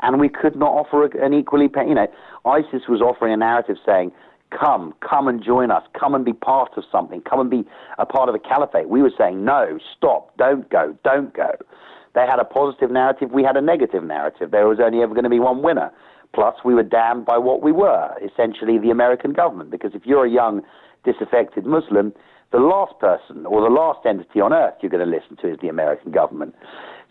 and 0.00 0.18
we 0.18 0.28
could 0.28 0.56
not 0.56 0.72
offer 0.72 1.04
an 1.04 1.34
equally, 1.34 1.68
you 1.86 1.94
know, 1.94 2.08
ISIS 2.44 2.88
was 2.88 3.00
offering 3.00 3.32
a 3.32 3.36
narrative 3.36 3.76
saying, 3.84 4.10
come, 4.50 4.94
come 5.06 5.28
and 5.28 5.44
join 5.44 5.70
us, 5.70 5.84
come 5.98 6.14
and 6.14 6.24
be 6.24 6.32
part 6.32 6.72
of 6.76 6.84
something, 6.90 7.20
come 7.20 7.40
and 7.40 7.50
be 7.50 7.64
a 7.98 8.06
part 8.06 8.28
of 8.28 8.34
a 8.34 8.38
caliphate. 8.38 8.88
We 8.88 9.02
were 9.02 9.12
saying, 9.16 9.44
no, 9.44 9.78
stop, 9.96 10.36
don't 10.36 10.68
go, 10.70 10.96
don't 11.04 11.32
go. 11.34 11.52
They 12.14 12.26
had 12.26 12.40
a 12.40 12.44
positive 12.44 12.90
narrative, 12.90 13.30
we 13.30 13.44
had 13.44 13.56
a 13.56 13.60
negative 13.60 14.02
narrative. 14.02 14.50
There 14.50 14.66
was 14.66 14.78
only 14.82 15.02
ever 15.02 15.14
going 15.14 15.24
to 15.24 15.30
be 15.30 15.38
one 15.38 15.62
winner. 15.62 15.92
Plus, 16.32 16.54
we 16.64 16.74
were 16.74 16.82
damned 16.82 17.26
by 17.26 17.38
what 17.38 17.62
we 17.62 17.72
were, 17.72 18.14
essentially 18.24 18.78
the 18.78 18.90
American 18.90 19.32
government. 19.32 19.70
Because 19.70 19.94
if 19.94 20.06
you're 20.06 20.26
a 20.26 20.30
young, 20.30 20.62
disaffected 21.04 21.66
Muslim, 21.66 22.12
the 22.52 22.58
last 22.58 22.98
person 22.98 23.46
or 23.46 23.60
the 23.62 23.72
last 23.72 24.04
entity 24.04 24.40
on 24.40 24.52
earth 24.52 24.74
you're 24.80 24.90
going 24.90 25.04
to 25.04 25.10
listen 25.10 25.36
to 25.36 25.52
is 25.52 25.58
the 25.62 25.68
American 25.68 26.10
government. 26.10 26.54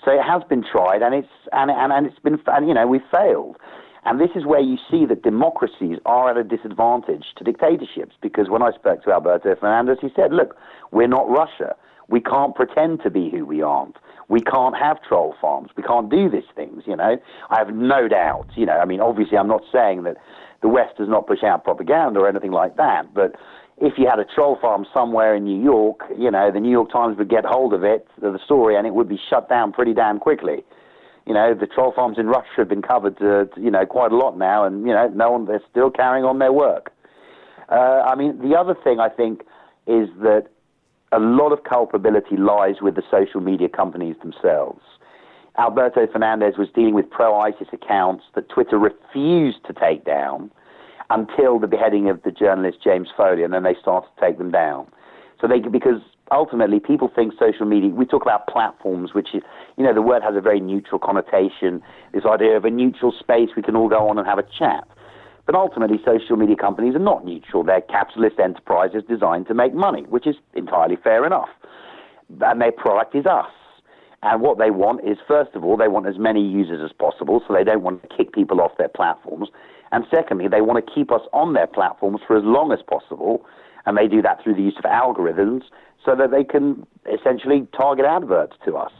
So 0.03 0.11
it 0.11 0.23
has 0.23 0.43
been 0.49 0.63
tried, 0.63 1.01
and 1.01 1.13
it's 1.13 1.27
and 1.51 1.69
and, 1.71 1.91
and 1.91 2.05
it's 2.05 2.19
been 2.19 2.39
and, 2.47 2.67
you 2.67 2.73
know 2.73 2.87
we 2.87 2.99
failed. 3.11 3.57
And 4.05 4.19
this 4.19 4.29
is 4.33 4.45
where 4.45 4.61
you 4.61 4.77
see 4.89 5.05
that 5.05 5.23
democracies 5.23 5.97
are 6.05 6.31
at 6.31 6.37
a 6.37 6.43
disadvantage 6.43 7.25
to 7.37 7.43
dictatorships. 7.43 8.15
Because 8.21 8.49
when 8.49 8.61
I 8.61 8.71
spoke 8.71 9.03
to 9.03 9.11
Alberto 9.11 9.55
Fernandez, 9.55 9.97
he 10.01 10.09
said, 10.15 10.31
"Look, 10.31 10.55
we're 10.91 11.07
not 11.07 11.29
Russia. 11.29 11.75
We 12.09 12.21
can't 12.21 12.55
pretend 12.55 13.01
to 13.03 13.09
be 13.09 13.29
who 13.29 13.45
we 13.45 13.61
aren't 13.61 13.97
we 14.29 14.41
can't 14.41 14.77
have 14.77 15.01
troll 15.01 15.35
farms. 15.41 15.71
We 15.75 15.83
can't 15.83 16.09
do 16.09 16.29
these 16.29 16.47
things, 16.55 16.83
you 16.85 16.95
know. 16.95 17.17
I 17.49 17.57
have 17.57 17.73
no 17.73 18.07
doubt, 18.07 18.47
you 18.55 18.65
know. 18.65 18.77
I 18.77 18.85
mean, 18.85 19.01
obviously, 19.01 19.37
I'm 19.37 19.47
not 19.47 19.63
saying 19.73 20.03
that 20.03 20.17
the 20.61 20.69
West 20.69 20.97
does 20.97 21.09
not 21.09 21.27
push 21.27 21.43
out 21.43 21.63
propaganda 21.63 22.19
or 22.19 22.29
anything 22.29 22.51
like 22.51 22.77
that, 22.77 23.13
but 23.13 23.35
if 23.77 23.93
you 23.97 24.07
had 24.07 24.19
a 24.19 24.25
troll 24.25 24.57
farm 24.61 24.85
somewhere 24.93 25.35
in 25.35 25.45
New 25.45 25.61
York, 25.61 26.01
you 26.17 26.29
know, 26.29 26.51
the 26.51 26.59
New 26.59 26.69
York 26.69 26.91
Times 26.91 27.17
would 27.17 27.29
get 27.29 27.43
hold 27.43 27.73
of 27.73 27.83
it, 27.83 28.07
the 28.21 28.37
story, 28.45 28.75
and 28.75 28.85
it 28.85 28.93
would 28.93 29.09
be 29.09 29.19
shut 29.29 29.49
down 29.49 29.71
pretty 29.71 29.93
damn 29.93 30.19
quickly. 30.19 30.63
You 31.25 31.33
know, 31.33 31.53
the 31.53 31.65
troll 31.67 31.91
farms 31.95 32.17
in 32.19 32.27
Russia 32.27 32.49
have 32.57 32.69
been 32.69 32.81
covered, 32.81 33.17
to, 33.19 33.49
you 33.57 33.71
know, 33.71 33.85
quite 33.85 34.11
a 34.11 34.17
lot 34.17 34.37
now, 34.37 34.63
and 34.63 34.85
you 34.85 34.93
know, 34.93 35.07
no 35.07 35.31
one 35.31 35.45
they're 35.45 35.61
still 35.71 35.89
carrying 35.89 36.25
on 36.25 36.39
their 36.39 36.53
work. 36.53 36.91
Uh, 37.71 38.03
I 38.05 38.15
mean, 38.15 38.39
the 38.47 38.55
other 38.55 38.75
thing 38.83 38.99
I 38.99 39.09
think 39.09 39.41
is 39.87 40.09
that 40.21 40.47
a 41.11 41.19
lot 41.19 41.51
of 41.51 41.63
culpability 41.63 42.37
lies 42.37 42.75
with 42.81 42.95
the 42.95 43.03
social 43.09 43.41
media 43.41 43.67
companies 43.67 44.15
themselves. 44.21 44.81
Alberto 45.57 46.07
Fernandez 46.11 46.57
was 46.57 46.69
dealing 46.73 46.93
with 46.93 47.09
pro 47.09 47.35
ISIS 47.35 47.67
accounts 47.73 48.23
that 48.35 48.49
Twitter 48.49 48.77
refused 48.77 49.65
to 49.65 49.73
take 49.73 50.05
down 50.05 50.51
until 51.09 51.59
the 51.59 51.67
beheading 51.67 52.09
of 52.09 52.21
the 52.23 52.31
journalist 52.31 52.77
James 52.83 53.09
Foley, 53.17 53.43
and 53.43 53.53
then 53.53 53.63
they 53.63 53.75
started 53.81 54.07
to 54.15 54.25
take 54.25 54.37
them 54.37 54.51
down. 54.51 54.87
So 55.41 55.47
they 55.47 55.59
because 55.59 56.01
ultimately 56.31 56.79
people 56.79 57.11
think 57.13 57.33
social 57.39 57.65
media. 57.65 57.89
We 57.89 58.05
talk 58.05 58.21
about 58.21 58.47
platforms, 58.47 59.13
which 59.13 59.29
is 59.33 59.41
you 59.77 59.83
know 59.83 59.93
the 59.93 60.01
word 60.01 60.21
has 60.23 60.35
a 60.35 60.41
very 60.41 60.59
neutral 60.59 60.99
connotation. 60.99 61.81
This 62.13 62.25
idea 62.25 62.55
of 62.55 62.65
a 62.65 62.69
neutral 62.69 63.13
space 63.17 63.49
we 63.55 63.63
can 63.63 63.75
all 63.75 63.89
go 63.89 64.07
on 64.09 64.17
and 64.17 64.27
have 64.27 64.39
a 64.39 64.47
chat. 64.57 64.87
But 65.49 65.57
ultimately, 65.57 65.99
social 66.05 66.35
media 66.35 66.55
companies 66.55 66.93
are 66.93 66.99
not 66.99 67.25
neutral. 67.25 67.63
They're 67.63 67.81
capitalist 67.81 68.39
enterprises 68.39 69.01
designed 69.09 69.47
to 69.47 69.55
make 69.55 69.73
money, 69.73 70.03
which 70.03 70.27
is 70.27 70.35
entirely 70.53 70.95
fair 70.95 71.25
enough. 71.25 71.49
And 72.39 72.61
their 72.61 72.71
product 72.71 73.15
is 73.15 73.25
us. 73.25 73.49
And 74.21 74.43
what 74.43 74.59
they 74.59 74.69
want 74.69 75.03
is, 75.03 75.17
first 75.27 75.55
of 75.55 75.63
all, 75.63 75.75
they 75.75 75.87
want 75.87 76.05
as 76.05 76.19
many 76.19 76.47
users 76.47 76.87
as 76.87 76.93
possible, 76.95 77.41
so 77.47 77.55
they 77.55 77.63
don't 77.63 77.81
want 77.81 78.03
to 78.03 78.15
kick 78.15 78.31
people 78.31 78.61
off 78.61 78.77
their 78.77 78.89
platforms. 78.89 79.49
And 79.91 80.05
secondly, 80.13 80.47
they 80.47 80.61
want 80.61 80.85
to 80.85 80.93
keep 80.93 81.11
us 81.11 81.21
on 81.33 81.53
their 81.53 81.65
platforms 81.65 82.21
for 82.27 82.37
as 82.37 82.43
long 82.43 82.71
as 82.71 82.83
possible, 82.87 83.43
and 83.87 83.97
they 83.97 84.07
do 84.07 84.21
that 84.21 84.43
through 84.43 84.53
the 84.53 84.61
use 84.61 84.77
of 84.77 84.83
algorithms 84.83 85.63
so 86.05 86.15
that 86.15 86.29
they 86.29 86.43
can 86.43 86.85
essentially 87.11 87.67
target 87.75 88.05
adverts 88.05 88.55
to 88.65 88.77
us. 88.77 88.91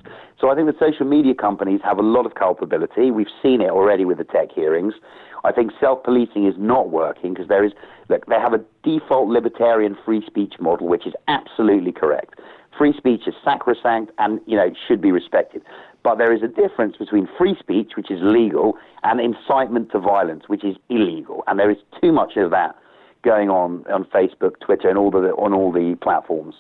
So 0.42 0.50
I 0.50 0.56
think 0.56 0.68
the 0.68 0.78
social 0.80 1.06
media 1.06 1.36
companies 1.36 1.82
have 1.84 2.00
a 2.00 2.02
lot 2.02 2.26
of 2.26 2.34
culpability. 2.34 3.12
We've 3.12 3.28
seen 3.44 3.62
it 3.62 3.70
already 3.70 4.04
with 4.04 4.18
the 4.18 4.24
tech 4.24 4.52
hearings. 4.52 4.96
I 5.43 5.52
think 5.52 5.71
self-policing 5.80 6.45
is 6.45 6.56
not 6.58 6.89
working 6.89 7.34
because 7.34 7.47
there 7.47 7.63
is, 7.63 7.71
look, 8.10 8.25
they 8.25 8.36
have 8.36 8.54
a 8.54 8.63
default 8.84 9.30
libertarian 9.30 9.97
free 10.06 10.23
speech 10.25 10.56
model, 10.60 10.88
which 10.88 11.08
is 11.08 11.13
absolutely 11.28 11.91
correct. 11.91 12.39
Free 12.78 12.93
speech 12.97 13.21
is 13.28 13.34
sacrosanct 13.43 14.12
and, 14.17 14.41
you 14.45 14.56
know, 14.56 14.65
it 14.65 14.78
should 14.88 15.02
be 15.02 15.12
respected. 15.12 15.62
But 16.04 16.17
there 16.17 16.34
is 16.34 16.41
a 16.43 16.47
difference 16.47 16.97
between 16.97 17.28
free 17.38 17.56
speech, 17.60 17.91
which 17.95 18.10
is 18.10 18.19
legal, 18.21 18.78
and 19.04 19.19
incitement 19.19 19.91
to 19.91 19.99
violence, 19.99 20.43
which 20.47 20.63
is 20.63 20.75
illegal. 20.89 21.43
And 21.47 21.60
there 21.60 21.69
is 21.69 21.78
too 22.02 22.12
much 22.12 22.38
of 22.38 22.52
that 22.52 22.75
going 23.21 23.49
on 23.49 23.86
on 23.91 24.06
Facebook, 24.06 24.60
Twitter, 24.62 24.88
and 24.88 24.97
all 24.97 25.12
the 25.12 25.34
on 25.34 25.54
all 25.54 25.71
the 25.73 25.97
platforms. 26.02 26.56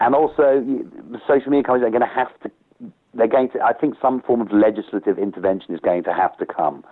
And 0.00 0.14
also, 0.14 0.64
the 1.10 1.20
social 1.28 1.50
media 1.50 1.64
companies 1.64 1.86
are 1.86 1.90
going 1.90 2.00
to 2.00 2.06
have 2.06 2.28
to. 2.40 2.50
They're 3.12 3.26
going 3.26 3.50
to. 3.50 3.60
I 3.60 3.74
think 3.74 3.96
some 4.00 4.22
form 4.22 4.40
of 4.40 4.50
legislative 4.50 5.18
intervention 5.18 5.74
is 5.74 5.80
going 5.80 6.04
to 6.04 6.14
have 6.14 6.36
to 6.38 6.46
come 6.46 6.82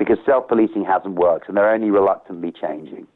because 0.00 0.16
self-policing 0.24 0.84
hasn't 0.84 1.14
worked, 1.14 1.46
and 1.46 1.56
they're 1.56 1.70
only 1.70 1.90
reluctantly 1.90 2.50
changing. 2.50 3.06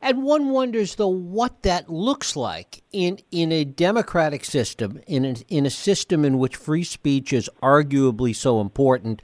And 0.00 0.22
one 0.22 0.50
wonders, 0.50 0.94
though, 0.94 1.08
what 1.08 1.62
that 1.62 1.90
looks 1.90 2.36
like 2.36 2.82
in, 2.92 3.18
in 3.32 3.50
a 3.50 3.64
democratic 3.64 4.44
system, 4.44 5.00
in 5.08 5.24
a, 5.24 5.34
in 5.48 5.66
a 5.66 5.70
system 5.70 6.24
in 6.24 6.38
which 6.38 6.54
free 6.54 6.84
speech 6.84 7.32
is 7.32 7.50
arguably 7.62 8.34
so 8.34 8.60
important, 8.60 9.20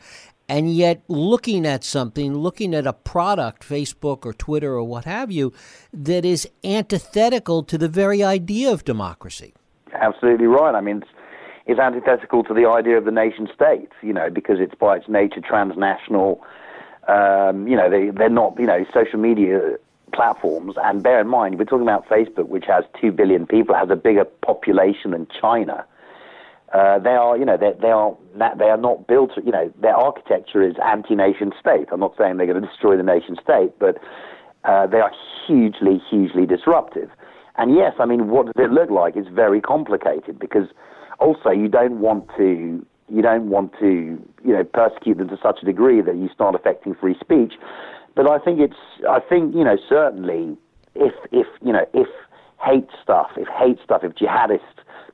and 0.48 0.74
yet 0.74 1.02
looking 1.08 1.64
at 1.64 1.84
something, 1.84 2.34
looking 2.34 2.74
at 2.74 2.88
a 2.88 2.92
product, 2.92 3.66
Facebook 3.66 4.26
or 4.26 4.32
Twitter 4.32 4.74
or 4.74 4.84
what 4.84 5.04
have 5.04 5.30
you, 5.30 5.52
that 5.92 6.24
is 6.24 6.48
antithetical 6.64 7.62
to 7.62 7.78
the 7.78 7.88
very 7.88 8.24
idea 8.24 8.70
of 8.70 8.84
democracy. 8.84 9.54
Absolutely 9.94 10.46
right. 10.46 10.74
I 10.74 10.80
mean, 10.80 10.98
it's, 10.98 11.10
it's 11.66 11.80
antithetical 11.80 12.42
to 12.44 12.52
the 12.52 12.68
idea 12.68 12.98
of 12.98 13.04
the 13.04 13.10
nation 13.12 13.48
state, 13.54 13.92
you 14.02 14.12
know, 14.12 14.28
because 14.28 14.56
it's 14.60 14.74
by 14.74 14.96
its 14.96 15.08
nature 15.08 15.40
transnational. 15.40 16.44
Um, 17.08 17.68
you 17.68 17.76
know, 17.76 17.88
they, 17.88 18.10
they're 18.10 18.28
not, 18.28 18.58
you 18.58 18.66
know, 18.66 18.84
social 18.92 19.18
media 19.18 19.76
platforms. 20.12 20.74
And 20.82 21.02
bear 21.02 21.20
in 21.20 21.28
mind, 21.28 21.58
we're 21.58 21.64
talking 21.64 21.86
about 21.86 22.08
Facebook, 22.08 22.48
which 22.48 22.64
has 22.66 22.84
2 23.00 23.12
billion 23.12 23.46
people, 23.46 23.74
has 23.74 23.90
a 23.90 23.96
bigger 23.96 24.24
population 24.24 25.12
than 25.12 25.26
China. 25.40 25.84
Uh, 26.72 26.98
they 26.98 27.10
are, 27.10 27.36
you 27.36 27.44
know, 27.44 27.56
they, 27.56 27.72
they 27.80 27.90
are 27.90 28.16
they 28.58 28.66
are 28.66 28.76
not 28.76 29.06
built. 29.06 29.30
You 29.42 29.52
know, 29.52 29.72
their 29.80 29.94
architecture 29.94 30.62
is 30.62 30.74
anti-nation 30.84 31.52
state. 31.60 31.86
I'm 31.92 32.00
not 32.00 32.14
saying 32.18 32.36
they're 32.36 32.46
going 32.46 32.60
to 32.60 32.66
destroy 32.66 32.96
the 32.96 33.04
nation 33.04 33.36
state, 33.42 33.78
but 33.78 33.98
uh, 34.64 34.86
they 34.88 34.98
are 34.98 35.12
hugely, 35.46 36.02
hugely 36.10 36.44
disruptive. 36.44 37.08
And 37.56 37.74
yes, 37.74 37.94
I 37.98 38.04
mean, 38.04 38.28
what 38.28 38.46
does 38.46 38.64
it 38.64 38.72
look 38.72 38.90
like? 38.90 39.16
It's 39.16 39.28
very 39.28 39.60
complicated 39.60 40.38
because 40.38 40.68
also 41.20 41.50
you 41.50 41.68
don't 41.68 42.00
want 42.00 42.28
to 42.36 42.84
you 43.08 43.22
don't 43.22 43.48
want 43.50 43.72
to 43.80 44.20
you 44.44 44.52
know 44.52 44.64
persecute 44.64 45.18
them 45.18 45.28
to 45.28 45.38
such 45.42 45.58
a 45.62 45.64
degree 45.64 46.00
that 46.00 46.16
you 46.16 46.28
start 46.34 46.54
affecting 46.54 46.94
free 46.94 47.16
speech. 47.20 47.54
But 48.14 48.28
I 48.28 48.38
think 48.38 48.60
it's 48.60 48.74
I 49.08 49.20
think 49.20 49.54
you 49.54 49.64
know 49.64 49.76
certainly 49.88 50.56
if 50.94 51.14
if 51.32 51.46
you 51.62 51.72
know 51.72 51.86
if 51.94 52.08
hate 52.64 52.88
stuff, 53.02 53.30
if 53.36 53.48
hate 53.48 53.78
stuff, 53.84 54.02
if 54.02 54.14
jihadist 54.14 54.60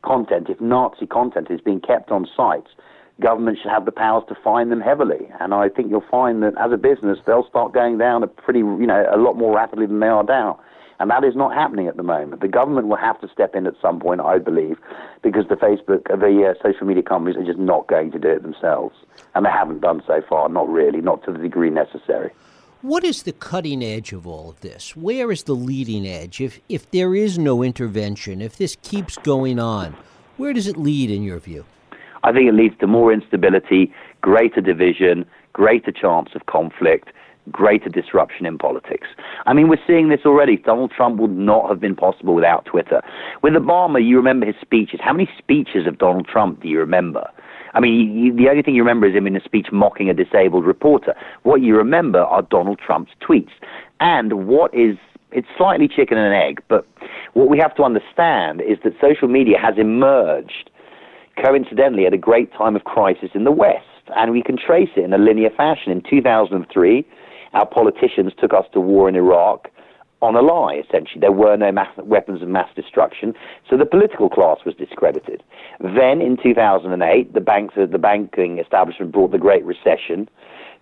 content, 0.02 0.48
if 0.48 0.60
Nazi 0.60 1.06
content 1.06 1.48
is 1.50 1.60
being 1.60 1.80
kept 1.80 2.10
on 2.10 2.26
sites, 2.36 2.70
government 3.20 3.58
should 3.60 3.70
have 3.70 3.84
the 3.84 3.92
powers 3.92 4.24
to 4.28 4.34
fine 4.42 4.70
them 4.70 4.80
heavily. 4.80 5.28
And 5.40 5.54
I 5.54 5.68
think 5.68 5.90
you'll 5.90 6.04
find 6.10 6.42
that 6.42 6.54
as 6.58 6.72
a 6.72 6.76
business, 6.76 7.18
they'll 7.26 7.46
start 7.48 7.72
going 7.72 7.98
down 7.98 8.22
a 8.22 8.26
pretty, 8.26 8.60
you 8.60 8.86
know, 8.86 9.04
a 9.12 9.16
lot 9.16 9.34
more 9.34 9.54
rapidly 9.54 9.86
than 9.86 10.00
they 10.00 10.06
are 10.06 10.24
now. 10.24 10.60
And 11.02 11.10
that 11.10 11.24
is 11.24 11.34
not 11.34 11.52
happening 11.52 11.88
at 11.88 11.96
the 11.96 12.04
moment. 12.04 12.42
The 12.42 12.46
government 12.46 12.86
will 12.86 12.96
have 12.96 13.20
to 13.22 13.28
step 13.28 13.56
in 13.56 13.66
at 13.66 13.74
some 13.82 13.98
point, 13.98 14.20
I 14.20 14.38
believe, 14.38 14.78
because 15.20 15.48
the 15.48 15.56
Facebook, 15.56 16.06
the 16.06 16.54
uh, 16.54 16.62
social 16.62 16.86
media 16.86 17.02
companies 17.02 17.36
are 17.36 17.44
just 17.44 17.58
not 17.58 17.88
going 17.88 18.12
to 18.12 18.20
do 18.20 18.28
it 18.28 18.44
themselves. 18.44 18.94
And 19.34 19.44
they 19.44 19.50
haven't 19.50 19.80
done 19.80 20.04
so 20.06 20.22
far, 20.28 20.48
not 20.48 20.68
really, 20.68 21.00
not 21.00 21.24
to 21.24 21.32
the 21.32 21.40
degree 21.40 21.70
necessary. 21.70 22.30
What 22.82 23.02
is 23.02 23.24
the 23.24 23.32
cutting 23.32 23.82
edge 23.82 24.12
of 24.12 24.28
all 24.28 24.48
of 24.48 24.60
this? 24.60 24.94
Where 24.94 25.32
is 25.32 25.42
the 25.42 25.56
leading 25.56 26.06
edge? 26.06 26.40
If, 26.40 26.60
if 26.68 26.88
there 26.92 27.16
is 27.16 27.36
no 27.36 27.64
intervention, 27.64 28.40
if 28.40 28.56
this 28.56 28.76
keeps 28.82 29.16
going 29.18 29.58
on, 29.58 29.96
where 30.36 30.52
does 30.52 30.68
it 30.68 30.76
lead 30.76 31.10
in 31.10 31.24
your 31.24 31.40
view? 31.40 31.64
I 32.22 32.30
think 32.30 32.48
it 32.48 32.54
leads 32.54 32.78
to 32.78 32.86
more 32.86 33.12
instability, 33.12 33.92
greater 34.20 34.60
division, 34.60 35.26
greater 35.52 35.90
chance 35.90 36.28
of 36.36 36.46
conflict, 36.46 37.08
greater 37.50 37.88
disruption 37.88 38.46
in 38.46 38.58
politics. 38.58 39.08
I 39.46 39.52
mean, 39.52 39.68
we're 39.68 39.82
seeing 39.86 40.08
this 40.08 40.20
already. 40.24 40.56
Donald 40.56 40.92
Trump 40.92 41.18
would 41.18 41.36
not 41.36 41.68
have 41.68 41.80
been 41.80 41.96
possible 41.96 42.34
without 42.34 42.64
Twitter. 42.64 43.02
With 43.42 43.54
Obama, 43.54 44.04
you 44.04 44.16
remember 44.16 44.46
his 44.46 44.56
speeches. 44.60 45.00
How 45.02 45.12
many 45.12 45.28
speeches 45.38 45.86
of 45.86 45.98
Donald 45.98 46.26
Trump 46.26 46.62
do 46.62 46.68
you 46.68 46.78
remember? 46.78 47.28
I 47.74 47.80
mean, 47.80 48.16
you, 48.16 48.36
the 48.36 48.48
only 48.50 48.62
thing 48.62 48.74
you 48.74 48.82
remember 48.82 49.06
is 49.06 49.14
him 49.14 49.26
in 49.26 49.36
a 49.36 49.42
speech 49.42 49.68
mocking 49.72 50.10
a 50.10 50.14
disabled 50.14 50.64
reporter. 50.64 51.14
What 51.42 51.62
you 51.62 51.76
remember 51.76 52.20
are 52.20 52.42
Donald 52.42 52.78
Trump's 52.78 53.12
tweets. 53.20 53.50
And 54.00 54.46
what 54.46 54.74
is, 54.74 54.96
it's 55.30 55.48
slightly 55.56 55.88
chicken 55.88 56.18
and 56.18 56.34
egg, 56.34 56.62
but 56.68 56.86
what 57.32 57.48
we 57.48 57.58
have 57.58 57.74
to 57.76 57.82
understand 57.82 58.60
is 58.60 58.78
that 58.84 58.92
social 59.00 59.28
media 59.28 59.58
has 59.58 59.74
emerged 59.78 60.70
coincidentally 61.42 62.06
at 62.06 62.12
a 62.12 62.18
great 62.18 62.52
time 62.52 62.76
of 62.76 62.84
crisis 62.84 63.30
in 63.34 63.44
the 63.44 63.52
West. 63.52 63.86
And 64.16 64.32
we 64.32 64.42
can 64.42 64.58
trace 64.58 64.90
it 64.96 65.04
in 65.04 65.12
a 65.12 65.18
linear 65.18 65.50
fashion. 65.50 65.92
In 65.92 66.02
2003, 66.02 67.06
our 67.54 67.66
politicians 67.66 68.32
took 68.38 68.52
us 68.52 68.64
to 68.72 68.80
war 68.80 69.08
in 69.08 69.16
Iraq 69.16 69.68
on 70.22 70.36
a 70.36 70.40
lie, 70.40 70.74
essentially. 70.74 71.20
There 71.20 71.32
were 71.32 71.56
no 71.56 71.72
mass, 71.72 71.90
weapons 71.98 72.42
of 72.42 72.48
mass 72.48 72.68
destruction, 72.76 73.34
so 73.68 73.76
the 73.76 73.84
political 73.84 74.30
class 74.30 74.58
was 74.64 74.74
discredited. 74.76 75.42
Then, 75.80 76.22
in 76.22 76.38
2008, 76.40 77.34
the, 77.34 77.40
banks, 77.40 77.74
the 77.76 77.98
banking 77.98 78.58
establishment 78.58 79.12
brought 79.12 79.32
the 79.32 79.38
Great 79.38 79.64
Recession, 79.64 80.30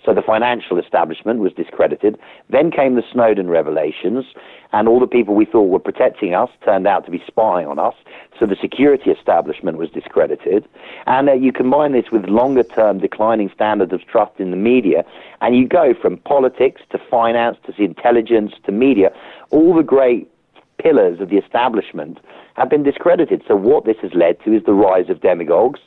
so 0.04 0.14
the 0.14 0.22
financial 0.22 0.78
establishment 0.78 1.40
was 1.40 1.52
discredited. 1.52 2.18
Then 2.48 2.70
came 2.70 2.94
the 2.94 3.02
Snowden 3.12 3.48
revelations, 3.48 4.24
and 4.72 4.88
all 4.88 4.98
the 4.98 5.06
people 5.06 5.34
we 5.34 5.44
thought 5.44 5.68
were 5.68 5.78
protecting 5.78 6.34
us 6.34 6.48
turned 6.64 6.86
out 6.86 7.04
to 7.04 7.10
be 7.10 7.22
spying 7.26 7.66
on 7.66 7.78
us. 7.78 7.94
So 8.38 8.46
the 8.46 8.56
security 8.60 9.10
establishment 9.10 9.76
was 9.76 9.90
discredited. 9.90 10.66
And 11.06 11.28
uh, 11.28 11.34
you 11.34 11.52
combine 11.52 11.92
this 11.92 12.06
with 12.10 12.24
longer 12.26 12.62
term 12.62 12.98
declining 12.98 13.50
standards 13.54 13.92
of 13.92 14.06
trust 14.06 14.38
in 14.38 14.50
the 14.50 14.56
media, 14.56 15.04
and 15.40 15.56
you 15.56 15.68
go 15.68 15.92
from 16.00 16.16
politics 16.18 16.80
to 16.90 16.98
finance 17.10 17.58
to 17.66 17.82
intelligence 17.82 18.52
to 18.64 18.72
media. 18.72 19.10
All 19.50 19.74
the 19.74 19.82
great 19.82 20.30
pillars 20.78 21.20
of 21.20 21.28
the 21.28 21.36
establishment 21.36 22.18
have 22.54 22.70
been 22.70 22.82
discredited. 22.82 23.42
So 23.46 23.54
what 23.54 23.84
this 23.84 23.96
has 24.02 24.12
led 24.14 24.42
to 24.44 24.54
is 24.54 24.62
the 24.64 24.72
rise 24.72 25.10
of 25.10 25.20
demagogues 25.20 25.80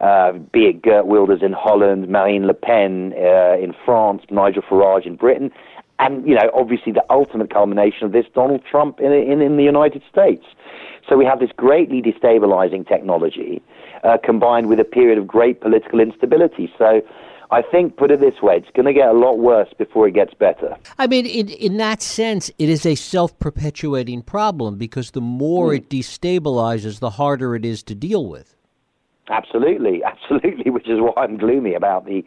uh, 0.00 0.32
be 0.52 0.66
it 0.66 0.82
Geert 0.82 1.06
Wilders 1.06 1.42
in 1.42 1.52
Holland, 1.52 2.08
Marine 2.08 2.46
Le 2.46 2.54
Pen 2.54 3.12
uh, 3.16 3.56
in 3.58 3.74
France, 3.84 4.22
Nigel 4.30 4.62
Farage 4.62 5.06
in 5.06 5.16
Britain, 5.16 5.50
and 6.00 6.26
you 6.26 6.34
know, 6.34 6.50
obviously, 6.54 6.92
the 6.92 7.04
ultimate 7.10 7.52
culmination 7.52 8.04
of 8.04 8.12
this, 8.12 8.24
Donald 8.34 8.62
Trump 8.68 9.00
in, 9.00 9.12
in, 9.12 9.42
in 9.42 9.56
the 9.56 9.62
United 9.62 10.02
States. 10.10 10.44
So 11.08 11.16
we 11.16 11.26
have 11.26 11.40
this 11.40 11.50
greatly 11.56 12.00
destabilizing 12.00 12.88
technology 12.88 13.62
uh, 14.04 14.16
combined 14.24 14.68
with 14.68 14.80
a 14.80 14.84
period 14.84 15.18
of 15.18 15.26
great 15.26 15.60
political 15.60 16.00
instability. 16.00 16.72
So 16.78 17.02
I 17.50 17.62
think, 17.62 17.96
put 17.96 18.10
it 18.10 18.20
this 18.20 18.40
way, 18.40 18.56
it's 18.56 18.70
going 18.74 18.86
to 18.86 18.92
get 18.94 19.08
a 19.08 19.12
lot 19.12 19.38
worse 19.38 19.68
before 19.76 20.08
it 20.08 20.14
gets 20.14 20.32
better. 20.32 20.76
I 20.98 21.06
mean, 21.06 21.26
in, 21.26 21.48
in 21.48 21.76
that 21.78 22.00
sense, 22.00 22.50
it 22.58 22.68
is 22.68 22.86
a 22.86 22.94
self 22.94 23.38
perpetuating 23.38 24.22
problem 24.22 24.78
because 24.78 25.10
the 25.10 25.20
more 25.20 25.72
mm. 25.72 25.76
it 25.78 25.90
destabilizes, 25.90 27.00
the 27.00 27.10
harder 27.10 27.54
it 27.54 27.64
is 27.64 27.82
to 27.84 27.94
deal 27.94 28.26
with. 28.26 28.56
Absolutely, 29.30 30.02
absolutely, 30.04 30.70
which 30.70 30.88
is 30.88 30.98
why 30.98 31.12
I'm 31.22 31.38
gloomy 31.38 31.74
about 31.74 32.04
the 32.04 32.22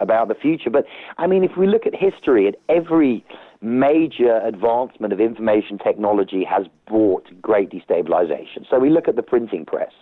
about 0.00 0.28
the 0.28 0.34
future. 0.34 0.70
But 0.70 0.84
I 1.18 1.26
mean, 1.26 1.44
if 1.44 1.56
we 1.56 1.66
look 1.66 1.86
at 1.86 1.94
history, 1.94 2.48
at 2.48 2.56
every 2.68 3.24
major 3.60 4.40
advancement 4.44 5.12
of 5.12 5.20
information 5.20 5.78
technology 5.78 6.44
has 6.44 6.66
brought 6.88 7.28
great 7.40 7.70
destabilization. 7.70 8.68
So 8.68 8.78
we 8.78 8.90
look 8.90 9.06
at 9.06 9.16
the 9.16 9.22
printing 9.22 9.64
press. 9.64 9.92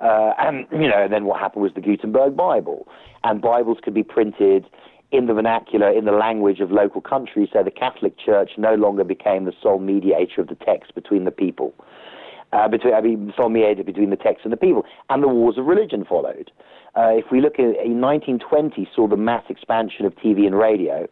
Uh, 0.00 0.32
and 0.38 0.66
you 0.72 0.88
know, 0.88 1.06
then 1.08 1.24
what 1.24 1.40
happened 1.40 1.62
was 1.62 1.72
the 1.74 1.80
Gutenberg 1.80 2.36
Bible, 2.36 2.88
and 3.22 3.40
Bibles 3.40 3.78
could 3.82 3.94
be 3.94 4.02
printed 4.02 4.66
in 5.12 5.26
the 5.26 5.34
vernacular, 5.34 5.88
in 5.88 6.04
the 6.04 6.12
language 6.12 6.58
of 6.58 6.72
local 6.72 7.00
countries. 7.00 7.48
So 7.52 7.62
the 7.62 7.70
Catholic 7.70 8.18
Church 8.18 8.52
no 8.58 8.74
longer 8.74 9.04
became 9.04 9.44
the 9.44 9.52
sole 9.62 9.78
mediator 9.78 10.40
of 10.40 10.48
the 10.48 10.56
text 10.56 10.96
between 10.96 11.24
the 11.24 11.30
people 11.30 11.72
uh, 12.54 12.68
between, 12.68 12.94
I 12.94 13.00
mean, 13.00 13.32
mediated 13.38 13.86
between 13.86 14.10
the 14.10 14.16
text 14.16 14.44
and 14.44 14.52
the 14.52 14.56
people, 14.56 14.84
and 15.10 15.22
the 15.22 15.28
wars 15.28 15.58
of 15.58 15.66
religion 15.66 16.04
followed. 16.04 16.50
Uh, 16.96 17.10
if 17.10 17.26
we 17.32 17.40
look 17.40 17.54
at 17.54 17.64
in 17.84 18.00
1920, 18.00 18.88
saw 18.94 19.08
the 19.08 19.16
mass 19.16 19.44
expansion 19.48 20.06
of 20.06 20.14
TV 20.16 20.46
and 20.46 20.56
radio, 20.56 21.08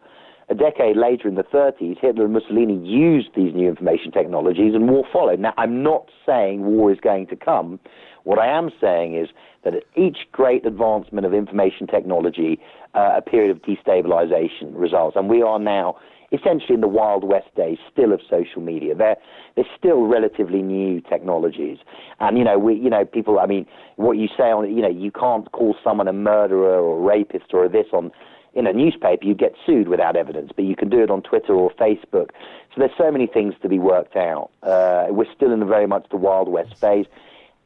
a 0.48 0.54
decade 0.54 0.96
later 0.96 1.28
in 1.28 1.34
the 1.34 1.44
30s, 1.44 1.98
Hitler 1.98 2.24
and 2.24 2.32
Mussolini 2.32 2.76
used 2.86 3.28
these 3.34 3.54
new 3.54 3.68
information 3.68 4.12
technologies 4.12 4.74
and 4.74 4.88
war 4.88 5.04
followed. 5.12 5.40
Now, 5.40 5.54
I'm 5.56 5.82
not 5.82 6.08
saying 6.26 6.64
war 6.64 6.92
is 6.92 6.98
going 7.00 7.26
to 7.28 7.36
come. 7.36 7.80
What 8.24 8.38
I 8.38 8.46
am 8.46 8.70
saying 8.80 9.16
is 9.16 9.28
that 9.64 9.74
at 9.74 9.84
each 9.96 10.18
great 10.30 10.66
advancement 10.66 11.26
of 11.26 11.32
information 11.32 11.86
technology, 11.86 12.60
uh, 12.94 13.14
a 13.16 13.22
period 13.22 13.50
of 13.50 13.62
destabilization 13.62 14.72
results. 14.74 15.16
And 15.16 15.28
we 15.28 15.42
are 15.42 15.58
now 15.58 15.96
essentially 16.32 16.74
in 16.74 16.80
the 16.80 16.88
Wild 16.88 17.24
West 17.24 17.54
days 17.56 17.78
still 17.92 18.12
of 18.12 18.20
social 18.28 18.62
media. 18.62 18.94
They're, 18.94 19.16
they're 19.54 19.64
still 19.78 20.06
relatively 20.06 20.62
new 20.62 21.00
technologies. 21.02 21.78
And, 22.20 22.38
you 22.38 22.44
know, 22.44 22.58
we, 22.58 22.74
you 22.74 22.90
know, 22.90 23.04
people, 23.04 23.38
I 23.38 23.46
mean, 23.46 23.66
what 23.96 24.12
you 24.12 24.28
say 24.36 24.44
on, 24.44 24.74
you 24.74 24.82
know, 24.82 24.88
you 24.88 25.10
can't 25.10 25.50
call 25.52 25.76
someone 25.84 26.08
a 26.08 26.12
murderer 26.12 26.80
or 26.80 26.98
a 26.98 27.00
rapist 27.00 27.52
or 27.52 27.68
this 27.68 27.86
on, 27.92 28.10
in 28.54 28.66
a 28.66 28.72
newspaper, 28.72 29.24
you 29.24 29.34
get 29.34 29.54
sued 29.64 29.88
without 29.88 30.16
evidence, 30.16 30.52
but 30.54 30.64
you 30.64 30.76
can 30.76 30.88
do 30.88 31.02
it 31.02 31.10
on 31.10 31.22
Twitter 31.22 31.54
or 31.54 31.70
Facebook. 31.72 32.30
So 32.74 32.78
there's 32.78 32.90
so 32.98 33.10
many 33.10 33.26
things 33.26 33.54
to 33.62 33.68
be 33.68 33.78
worked 33.78 34.16
out. 34.16 34.50
Uh, 34.62 35.06
we're 35.08 35.32
still 35.34 35.52
in 35.52 35.60
the 35.60 35.66
very 35.66 35.86
much 35.86 36.06
the 36.10 36.16
Wild 36.16 36.48
West 36.48 36.76
phase, 36.76 37.06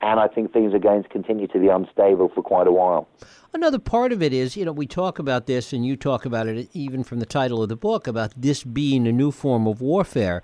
and 0.07 0.21
I 0.21 0.29
think 0.29 0.53
things 0.53 0.73
are 0.73 0.79
going 0.79 1.03
to 1.03 1.09
continue 1.09 1.49
to 1.49 1.59
be 1.59 1.67
unstable 1.67 2.31
for 2.33 2.41
quite 2.41 2.69
a 2.69 2.73
while. 2.73 3.09
Another 3.53 3.81
part 3.81 4.13
of 4.13 4.23
it 4.23 4.33
is, 4.33 4.57
you 4.57 4.65
know, 4.65 4.71
we 4.71 4.87
talk 4.87 5.19
about 5.19 5.47
this, 5.47 5.73
and 5.73 5.85
you 5.85 5.97
talk 5.97 6.25
about 6.25 6.47
it 6.47 6.69
even 6.73 7.03
from 7.03 7.19
the 7.19 7.27
title 7.27 7.61
of 7.61 7.69
the 7.69 7.77
book 7.77 8.07
about 8.07 8.33
this 8.37 8.63
being 8.63 9.09
a 9.09 9.13
new 9.13 9.33
form 9.33 9.67
of 9.67 9.81
warfare. 9.81 10.43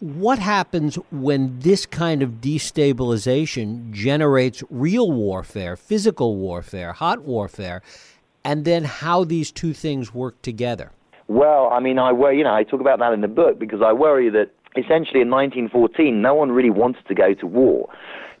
What 0.00 0.38
happens 0.38 0.96
when 1.10 1.58
this 1.58 1.84
kind 1.84 2.22
of 2.22 2.40
destabilization 2.40 3.92
generates 3.92 4.62
real 4.70 5.12
warfare, 5.12 5.76
physical 5.76 6.36
warfare, 6.36 6.94
hot 6.94 7.22
warfare, 7.22 7.82
and 8.42 8.64
then 8.64 8.84
how 8.84 9.24
these 9.24 9.52
two 9.52 9.74
things 9.74 10.14
work 10.14 10.40
together? 10.40 10.92
Well, 11.28 11.68
I 11.70 11.80
mean, 11.80 11.98
I 11.98 12.12
worry, 12.12 12.38
you 12.38 12.44
know, 12.44 12.54
I 12.54 12.64
talk 12.64 12.80
about 12.80 13.00
that 13.00 13.12
in 13.12 13.20
the 13.20 13.28
book 13.28 13.58
because 13.58 13.80
I 13.84 13.92
worry 13.92 14.30
that 14.30 14.50
essentially 14.76 15.20
in 15.20 15.30
1914, 15.30 16.22
no 16.22 16.34
one 16.34 16.52
really 16.52 16.70
wanted 16.70 17.06
to 17.06 17.14
go 17.14 17.34
to 17.34 17.46
war, 17.46 17.88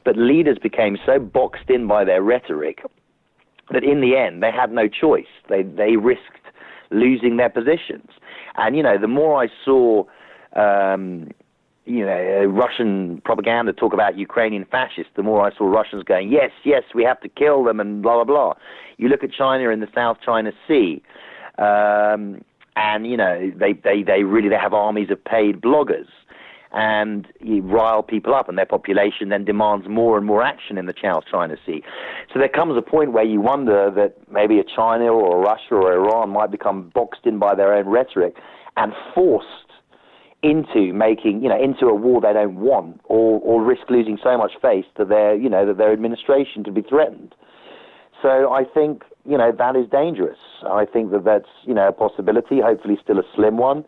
but 0.04 0.16
leaders 0.16 0.58
became 0.58 0.98
so 1.04 1.18
boxed 1.18 1.68
in 1.68 1.86
by 1.86 2.04
their 2.04 2.22
rhetoric 2.22 2.82
that 3.70 3.82
in 3.82 4.00
the 4.00 4.16
end 4.16 4.42
they 4.42 4.50
had 4.50 4.72
no 4.72 4.88
choice. 4.88 5.26
They 5.48 5.62
they 5.62 5.96
risked 5.96 6.46
losing 6.90 7.36
their 7.36 7.50
positions, 7.50 8.10
and 8.56 8.76
you 8.76 8.82
know, 8.82 8.98
the 8.98 9.08
more 9.08 9.42
I 9.42 9.48
saw. 9.64 10.04
Um, 10.54 11.30
you 11.86 12.04
know, 12.06 12.44
Russian 12.46 13.20
propaganda 13.26 13.72
talk 13.72 13.92
about 13.92 14.16
Ukrainian 14.16 14.64
fascists, 14.64 15.12
the 15.16 15.22
more 15.22 15.44
I 15.44 15.54
saw 15.54 15.66
Russians 15.66 16.02
going, 16.02 16.32
yes, 16.32 16.50
yes, 16.64 16.82
we 16.94 17.04
have 17.04 17.20
to 17.20 17.28
kill 17.28 17.62
them, 17.64 17.78
and 17.78 18.02
blah, 18.02 18.14
blah, 18.14 18.24
blah. 18.24 18.54
You 18.96 19.08
look 19.08 19.22
at 19.22 19.30
China 19.32 19.68
in 19.68 19.80
the 19.80 19.88
South 19.94 20.16
China 20.24 20.52
Sea, 20.66 21.02
um, 21.58 22.42
and, 22.76 23.06
you 23.06 23.16
know, 23.16 23.52
they, 23.54 23.74
they, 23.74 24.02
they 24.02 24.22
really 24.22 24.48
they 24.48 24.56
have 24.56 24.72
armies 24.72 25.10
of 25.10 25.22
paid 25.22 25.60
bloggers, 25.60 26.08
and 26.74 27.28
you 27.40 27.62
rile 27.62 28.02
people 28.02 28.34
up, 28.34 28.48
and 28.48 28.58
their 28.58 28.66
population 28.66 29.28
then 29.28 29.44
demands 29.44 29.88
more 29.88 30.18
and 30.18 30.26
more 30.26 30.42
action 30.42 30.76
in 30.76 30.86
the 30.86 30.92
China 30.92 31.56
Sea. 31.64 31.82
So 32.32 32.40
there 32.40 32.48
comes 32.48 32.76
a 32.76 32.82
point 32.82 33.12
where 33.12 33.24
you 33.24 33.40
wonder 33.40 33.90
that 33.94 34.16
maybe 34.30 34.58
a 34.58 34.64
China 34.64 35.06
or 35.06 35.36
a 35.36 35.40
Russia 35.40 35.76
or 35.76 35.92
Iran 35.92 36.30
might 36.30 36.50
become 36.50 36.90
boxed 36.92 37.24
in 37.24 37.38
by 37.38 37.54
their 37.54 37.72
own 37.72 37.86
rhetoric 37.86 38.34
and 38.76 38.92
forced 39.14 39.48
into 40.42 40.92
making, 40.92 41.42
you 41.42 41.48
know, 41.48 41.62
into 41.62 41.86
a 41.86 41.94
war 41.94 42.20
they 42.20 42.32
don't 42.32 42.56
want, 42.56 43.00
or, 43.04 43.40
or 43.40 43.62
risk 43.62 43.88
losing 43.88 44.18
so 44.22 44.36
much 44.36 44.52
face 44.60 44.84
to 44.96 45.04
their, 45.04 45.34
you 45.34 45.48
know, 45.48 45.64
that 45.64 45.78
their 45.78 45.92
administration 45.92 46.64
to 46.64 46.72
be 46.72 46.82
threatened. 46.82 47.34
So 48.20 48.52
I 48.52 48.64
think, 48.64 49.04
you 49.24 49.38
know, 49.38 49.52
that 49.56 49.76
is 49.76 49.86
dangerous. 49.90 50.38
I 50.68 50.86
think 50.86 51.12
that 51.12 51.24
that's, 51.24 51.48
you 51.64 51.72
know, 51.72 51.88
a 51.88 51.92
possibility, 51.92 52.60
hopefully 52.60 52.98
still 53.02 53.18
a 53.18 53.22
slim 53.34 53.58
one. 53.58 53.84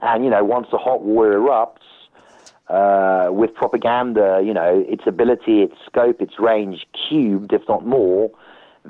And, 0.00 0.24
you 0.24 0.30
know, 0.30 0.42
once 0.42 0.68
a 0.72 0.78
hot 0.78 1.02
war 1.02 1.26
erupts, 1.26 1.84
uh, 2.70 3.28
with 3.30 3.54
propaganda, 3.54 4.40
you 4.44 4.54
know, 4.54 4.84
its 4.88 5.02
ability, 5.06 5.62
its 5.62 5.74
scope, 5.86 6.20
its 6.20 6.34
range 6.38 6.86
cubed, 7.08 7.52
if 7.52 7.62
not 7.68 7.84
more, 7.86 8.30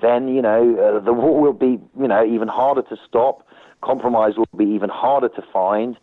then, 0.00 0.28
you 0.28 0.42
know, 0.42 0.76
uh, 0.78 1.00
the 1.00 1.12
war 1.22 1.40
will 1.40 1.52
be, 1.52 1.80
you 1.98 2.08
know, 2.08 2.24
even 2.24 2.48
harder 2.48 2.82
to 2.82 2.96
stop. 3.08 3.46
Compromise 3.82 4.34
will 4.36 4.48
be 4.56 4.66
even 4.66 4.90
harder 4.90 5.28
to 5.30 5.42
find 5.52 5.96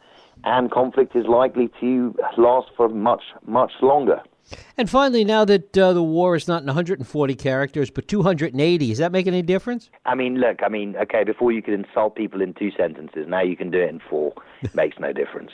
and 0.43 0.71
conflict 0.71 1.15
is 1.15 1.25
likely 1.25 1.69
to 1.79 2.15
last 2.37 2.69
for 2.75 2.89
much, 2.89 3.23
much 3.45 3.71
longer. 3.81 4.21
And 4.77 4.89
finally, 4.89 5.25
now 5.25 5.43
that 5.43 5.77
uh, 5.77 5.91
the 5.91 6.03
war 6.03 6.35
is 6.35 6.47
not 6.47 6.61
in 6.61 6.67
140 6.67 7.35
characters 7.35 7.89
but 7.89 8.07
280, 8.07 8.87
does 8.87 8.97
that 8.99 9.11
make 9.11 9.27
any 9.27 9.41
difference? 9.41 9.89
I 10.05 10.15
mean, 10.15 10.37
look, 10.37 10.63
I 10.63 10.69
mean, 10.69 10.95
okay, 10.95 11.25
before 11.25 11.51
you 11.51 11.61
could 11.61 11.73
insult 11.73 12.15
people 12.15 12.41
in 12.41 12.53
two 12.53 12.71
sentences, 12.71 13.25
now 13.27 13.41
you 13.41 13.57
can 13.57 13.71
do 13.71 13.79
it 13.79 13.89
in 13.89 13.99
four. 14.09 14.33
It 14.61 14.73
Makes 14.75 14.99
no 14.99 15.11
difference. 15.11 15.51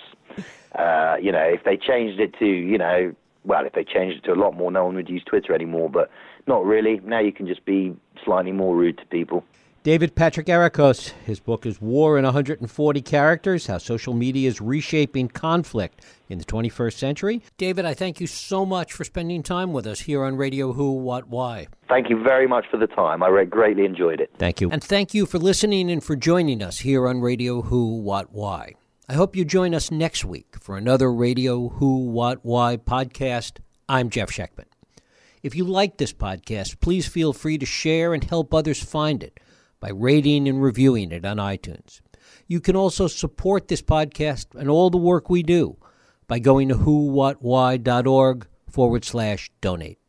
Uh, 0.77 1.15
you 1.21 1.31
know, 1.31 1.43
if 1.43 1.63
they 1.63 1.77
changed 1.77 2.19
it 2.19 2.33
to, 2.39 2.45
you 2.45 2.77
know, 2.77 3.13
well, 3.45 3.65
if 3.65 3.73
they 3.73 3.83
changed 3.83 4.17
it 4.17 4.23
to 4.25 4.33
a 4.33 4.39
lot 4.39 4.55
more, 4.55 4.71
no 4.71 4.86
one 4.86 4.95
would 4.95 5.09
use 5.09 5.23
Twitter 5.23 5.53
anymore, 5.53 5.89
but 5.89 6.09
not 6.47 6.65
really. 6.65 7.01
Now 7.03 7.19
you 7.19 7.31
can 7.31 7.47
just 7.47 7.65
be 7.65 7.95
slightly 8.23 8.51
more 8.51 8.75
rude 8.75 8.97
to 8.97 9.05
people. 9.05 9.43
David 9.83 10.15
Patrikarakos. 10.15 11.09
His 11.25 11.41
book 11.41 11.65
is 11.65 11.81
War 11.81 12.17
in 12.17 12.23
140 12.23 13.01
Characters 13.01 13.67
How 13.67 13.77
Social 13.79 14.13
Media 14.13 14.47
is 14.47 14.62
Reshaping 14.62 15.27
Conflict 15.27 16.05
in 16.29 16.38
the 16.38 16.45
21st 16.45 16.93
Century. 16.93 17.41
David, 17.57 17.83
I 17.83 17.93
thank 17.93 18.21
you 18.21 18.27
so 18.27 18.65
much 18.65 18.93
for 18.93 19.03
spending 19.03 19.43
time 19.43 19.73
with 19.73 19.86
us 19.86 19.99
here 19.99 20.23
on 20.23 20.38
Radio 20.38 20.71
Who, 20.71 20.93
What, 20.93 21.27
Why. 21.27 21.67
Thank 21.89 22.09
you 22.09 22.23
very 22.23 22.47
much 22.47 22.63
for 22.71 22.77
the 22.77 22.88
time. 22.88 23.21
I 23.21 23.43
greatly 23.43 23.83
enjoyed 23.83 24.21
it. 24.21 24.31
Thank 24.38 24.62
you. 24.62 24.69
And 24.69 24.81
thank 24.81 25.13
you 25.13 25.25
for 25.25 25.38
listening 25.38 25.91
and 25.91 26.01
for 26.01 26.15
joining 26.15 26.63
us 26.63 26.79
here 26.79 27.05
on 27.05 27.19
Radio 27.19 27.62
Who, 27.62 27.97
What, 27.97 28.31
Why. 28.31 28.75
I 29.13 29.15
hope 29.15 29.36
you 29.36 29.45
join 29.45 29.76
us 29.76 29.91
next 29.91 30.26
week 30.26 30.56
for 30.60 30.76
another 30.76 31.13
Radio 31.13 31.69
Who, 31.69 32.08
What, 32.08 32.39
Why 32.41 32.78
podcast. 32.78 33.60
I'm 33.88 34.10
Jeff 34.10 34.32
Schechtman. 34.32 34.65
If 35.43 35.54
you 35.54 35.65
like 35.65 35.97
this 35.97 36.12
podcast, 36.12 36.80
please 36.80 37.06
feel 37.06 37.32
free 37.32 37.60
to 37.60 37.65
share 37.67 38.15
and 38.15 38.23
help 38.23 38.56
others 38.56 38.84
find 38.84 39.21
it 39.21 39.39
by 39.80 39.89
rating 39.91 40.47
and 40.47 40.63
reviewing 40.63 41.12
it 41.12 41.26
on 41.26 41.38
iTunes. 41.38 42.02
You 42.47 42.60
can 42.60 42.76
also 42.76 43.06
support 43.06 43.67
this 43.67 43.84
podcast 43.84 44.60
and 44.60 44.67
all 44.67 44.89
the 44.89 44.97
work 44.97 45.30
we 45.30 45.43
do 45.43 45.78
by 46.28 46.39
going 46.39 46.69
to 46.69 46.76
whowhatwhy.org 46.76 48.47
forward 48.67 49.06
slash 49.06 49.52
donate. 49.62 49.99